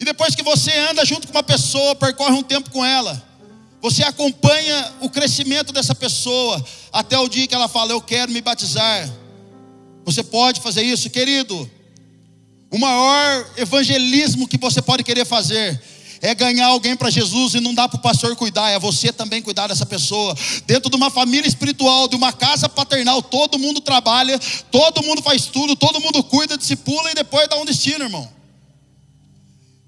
[0.00, 3.22] E depois que você anda junto com uma pessoa, percorre um tempo com ela,
[3.80, 8.40] você acompanha o crescimento dessa pessoa até o dia que ela fala: Eu quero me
[8.40, 9.08] batizar.
[10.04, 11.70] Você pode fazer isso, querido.
[12.70, 15.80] O maior evangelismo que você pode querer fazer
[16.20, 19.42] é ganhar alguém para Jesus e não dá para o pastor cuidar, é você também
[19.42, 20.34] cuidar dessa pessoa.
[20.66, 24.38] Dentro de uma família espiritual, de uma casa paternal, todo mundo trabalha,
[24.70, 28.28] todo mundo faz tudo, todo mundo cuida, discipula e depois dá um destino, irmão.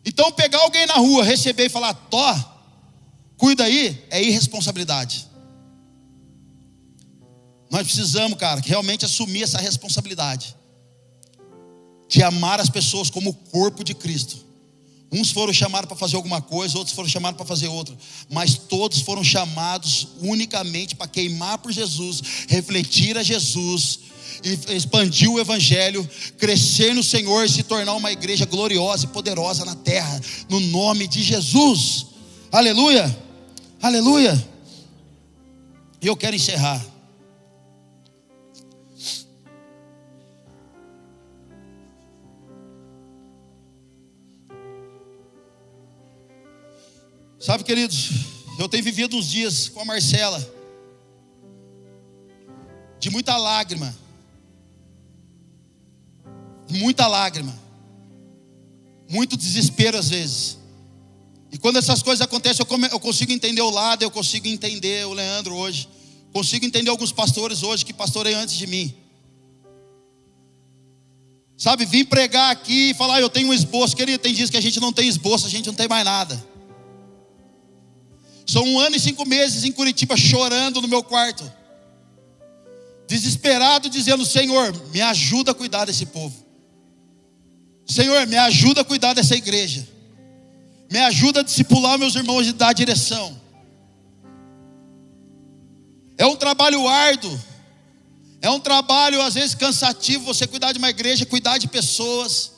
[0.04, 2.34] Então, pegar alguém na rua, receber e falar, Tó,
[3.36, 5.26] cuida aí, é irresponsabilidade.
[7.70, 10.54] Nós precisamos, cara, realmente assumir essa responsabilidade
[12.08, 14.44] de amar as pessoas como o corpo de Cristo.
[15.10, 17.96] Uns foram chamados para fazer alguma coisa, outros foram chamados para fazer outra,
[18.28, 24.00] mas todos foram chamados unicamente para queimar por Jesus, refletir a Jesus,
[24.68, 26.08] expandir o Evangelho,
[26.38, 31.06] crescer no Senhor e se tornar uma igreja gloriosa e poderosa na terra, no nome
[31.06, 32.06] de Jesus.
[32.50, 33.16] Aleluia,
[33.80, 34.48] aleluia.
[36.02, 36.84] E eu quero encerrar.
[47.46, 48.10] Sabe, queridos,
[48.58, 50.44] eu tenho vivido uns dias com a Marcela,
[52.98, 53.96] de muita lágrima,
[56.68, 57.56] muita lágrima,
[59.08, 60.58] muito desespero às vezes.
[61.52, 65.54] E quando essas coisas acontecem, eu consigo entender o lado, eu consigo entender o Leandro
[65.54, 65.88] hoje,
[66.32, 68.92] consigo entender alguns pastores hoje que pastorei antes de mim.
[71.56, 73.94] Sabe, vim pregar aqui e falar, eu tenho um esboço.
[73.94, 76.55] Querido, tem dias que a gente não tem esboço, a gente não tem mais nada.
[78.46, 81.50] São um ano e cinco meses em Curitiba chorando no meu quarto.
[83.08, 86.46] Desesperado, dizendo: Senhor, me ajuda a cuidar desse povo.
[87.86, 89.86] Senhor, me ajuda a cuidar dessa igreja.
[90.90, 93.40] Me ajuda a discipular meus irmãos e dar direção.
[96.16, 97.38] É um trabalho árduo.
[98.40, 102.52] É um trabalho, às vezes, cansativo você cuidar de uma igreja, cuidar de pessoas,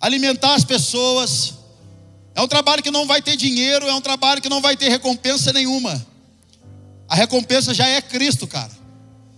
[0.00, 1.57] alimentar as pessoas.
[2.38, 4.88] É um trabalho que não vai ter dinheiro, é um trabalho que não vai ter
[4.88, 6.06] recompensa nenhuma.
[7.08, 8.70] A recompensa já é Cristo, cara.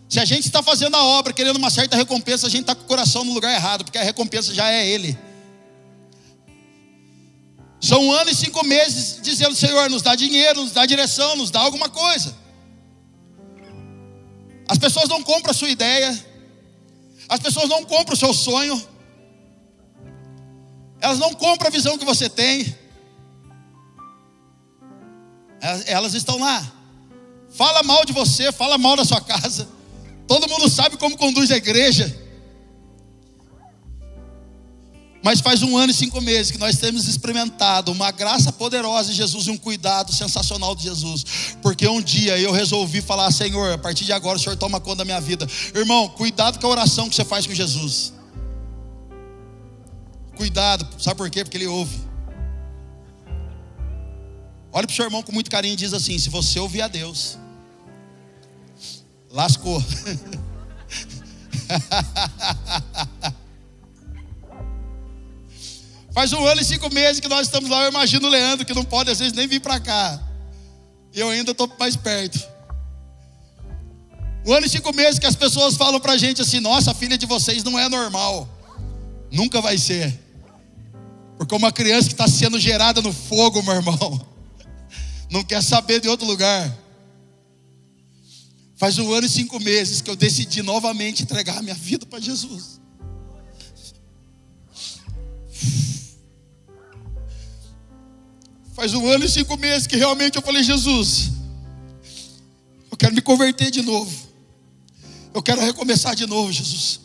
[0.07, 2.83] Se a gente está fazendo a obra querendo uma certa recompensa, a gente está com
[2.83, 5.19] o coração no lugar errado, porque a recompensa já é Ele.
[7.81, 11.51] São um ano e cinco meses dizendo: Senhor, nos dá dinheiro, nos dá direção, nos
[11.51, 12.37] dá alguma coisa.
[14.69, 16.23] As pessoas não compram a sua ideia,
[17.31, 18.87] as pessoas não compram o seu sonho,
[21.01, 22.79] elas não compram a visão que você tem,
[25.87, 26.73] elas, estão lá,
[27.51, 29.69] fala mal de você, fala mal da sua casa,
[30.27, 32.17] todo mundo sabe como conduz a igreja,
[35.23, 39.17] mas faz um ano e cinco meses que nós temos experimentado uma graça poderosa de
[39.17, 41.57] Jesus e um cuidado sensacional de Jesus.
[41.61, 44.97] Porque um dia eu resolvi falar: Senhor, a partir de agora o Senhor toma conta
[44.97, 45.47] da minha vida.
[45.75, 48.15] Irmão, cuidado com a oração que você faz com Jesus.
[50.37, 51.45] Cuidado, sabe por quê?
[51.45, 52.10] Porque Ele ouve.
[54.73, 56.89] Olha para o seu irmão com muito carinho e diz assim: se você ouvir a
[56.89, 57.37] Deus,
[59.31, 59.83] lascou.
[66.13, 67.83] Faz um ano e cinco meses que nós estamos lá.
[67.85, 70.21] Eu imagino o Leandro, que não pode às vezes nem vir para cá.
[71.15, 72.49] Eu ainda estou mais perto.
[74.47, 76.95] Um ano e cinco meses que as pessoas falam para a gente assim: nossa, a
[76.95, 78.49] filha de vocês não é normal.
[79.31, 80.19] Nunca vai ser.
[81.39, 84.21] Porque uma criança que está sendo gerada no fogo, meu irmão,
[85.31, 86.77] não quer saber de outro lugar.
[88.77, 92.81] Faz um ano e cinco meses que eu decidi novamente entregar minha vida para Jesus.
[98.75, 101.33] Faz um ano e cinco meses que realmente eu falei, Jesus,
[102.91, 104.11] eu quero me converter de novo.
[105.35, 107.01] Eu quero recomeçar de novo, Jesus.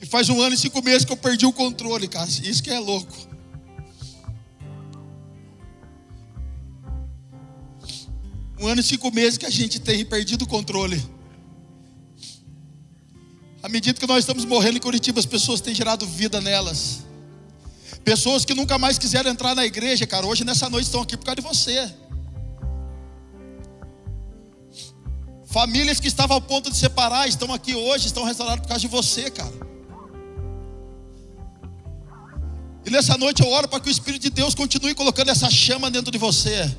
[0.00, 2.26] E faz um ano e cinco meses que eu perdi o controle, cara.
[2.26, 3.28] Isso que é louco.
[8.60, 11.02] Um ano e cinco meses que a gente tem perdido o controle.
[13.62, 17.04] À medida que nós estamos morrendo em Curitiba, as pessoas têm gerado vida nelas.
[18.04, 21.24] Pessoas que nunca mais quiseram entrar na igreja, cara, hoje nessa noite estão aqui por
[21.24, 21.92] causa de você.
[25.46, 28.88] Famílias que estavam ao ponto de separar estão aqui hoje, estão restauradas por causa de
[28.88, 29.52] você, cara.
[32.84, 35.90] E nessa noite eu oro para que o Espírito de Deus continue colocando essa chama
[35.90, 36.74] dentro de você.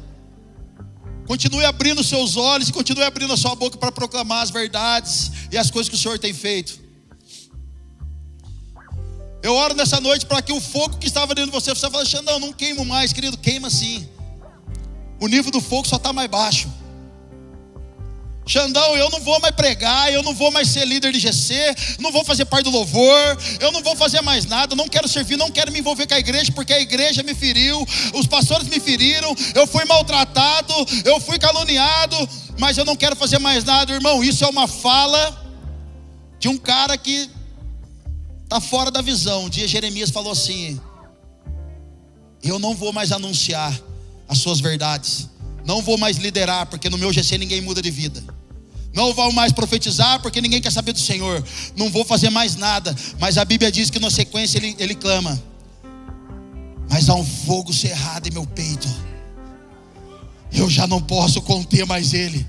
[1.29, 5.59] Continue abrindo seus olhos e continue abrindo a sua boca para proclamar as verdades e
[5.59, 6.79] as coisas que o Senhor tem feito.
[9.43, 12.03] Eu oro nessa noite para que o fogo que estava dentro de você, você fala,
[12.03, 14.09] Xandão, não queimo mais, querido, queima sim.
[15.19, 16.67] O nível do fogo só está mais baixo.
[18.49, 21.53] Xandão, eu não vou mais pregar, eu não vou mais ser líder de GC,
[21.99, 25.37] não vou fazer parte do louvor, eu não vou fazer mais nada, não quero servir,
[25.37, 28.79] não quero me envolver com a igreja, porque a igreja me feriu, os pastores me
[28.79, 30.73] feriram, eu fui maltratado,
[31.05, 32.17] eu fui caluniado,
[32.57, 34.23] mas eu não quero fazer mais nada, irmão.
[34.23, 35.45] Isso é uma fala
[36.39, 37.29] de um cara que
[38.49, 39.43] Está fora da visão.
[39.43, 40.81] Um dia Jeremias falou assim:
[42.41, 43.79] Eu não vou mais anunciar
[44.27, 45.29] as suas verdades.
[45.63, 48.23] Não vou mais liderar, porque no meu GC ninguém muda de vida.
[48.93, 51.43] Não vou mais profetizar, porque ninguém quer saber do Senhor.
[51.75, 52.95] Não vou fazer mais nada.
[53.19, 55.41] Mas a Bíblia diz que na sequência ele, ele clama:
[56.89, 58.87] Mas há um fogo cerrado em meu peito.
[60.51, 62.45] Eu já não posso conter mais ele.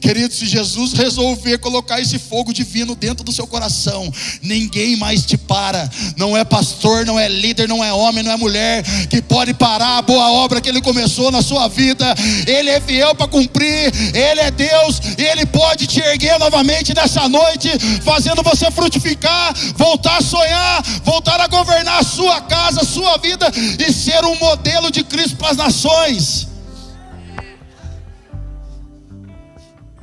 [0.00, 4.12] Querido, se Jesus resolver colocar esse fogo divino dentro do seu coração,
[4.42, 5.88] ninguém mais te para.
[6.16, 9.98] Não é pastor, não é líder, não é homem, não é mulher que pode parar
[9.98, 12.14] a boa obra que ele começou na sua vida.
[12.46, 17.28] Ele é fiel para cumprir, ele é Deus e ele pode te erguer novamente nessa
[17.28, 17.70] noite,
[18.02, 23.50] fazendo você frutificar, voltar a sonhar, voltar a governar a sua casa, a sua vida
[23.78, 26.57] e ser um modelo de Cristo para as nações.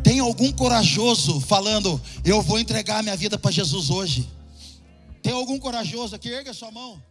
[0.06, 4.30] Tem algum corajoso falando, eu vou entregar minha vida para Jesus hoje?
[5.24, 6.30] Tem algum corajoso aqui?
[6.30, 7.02] Erga sua mão.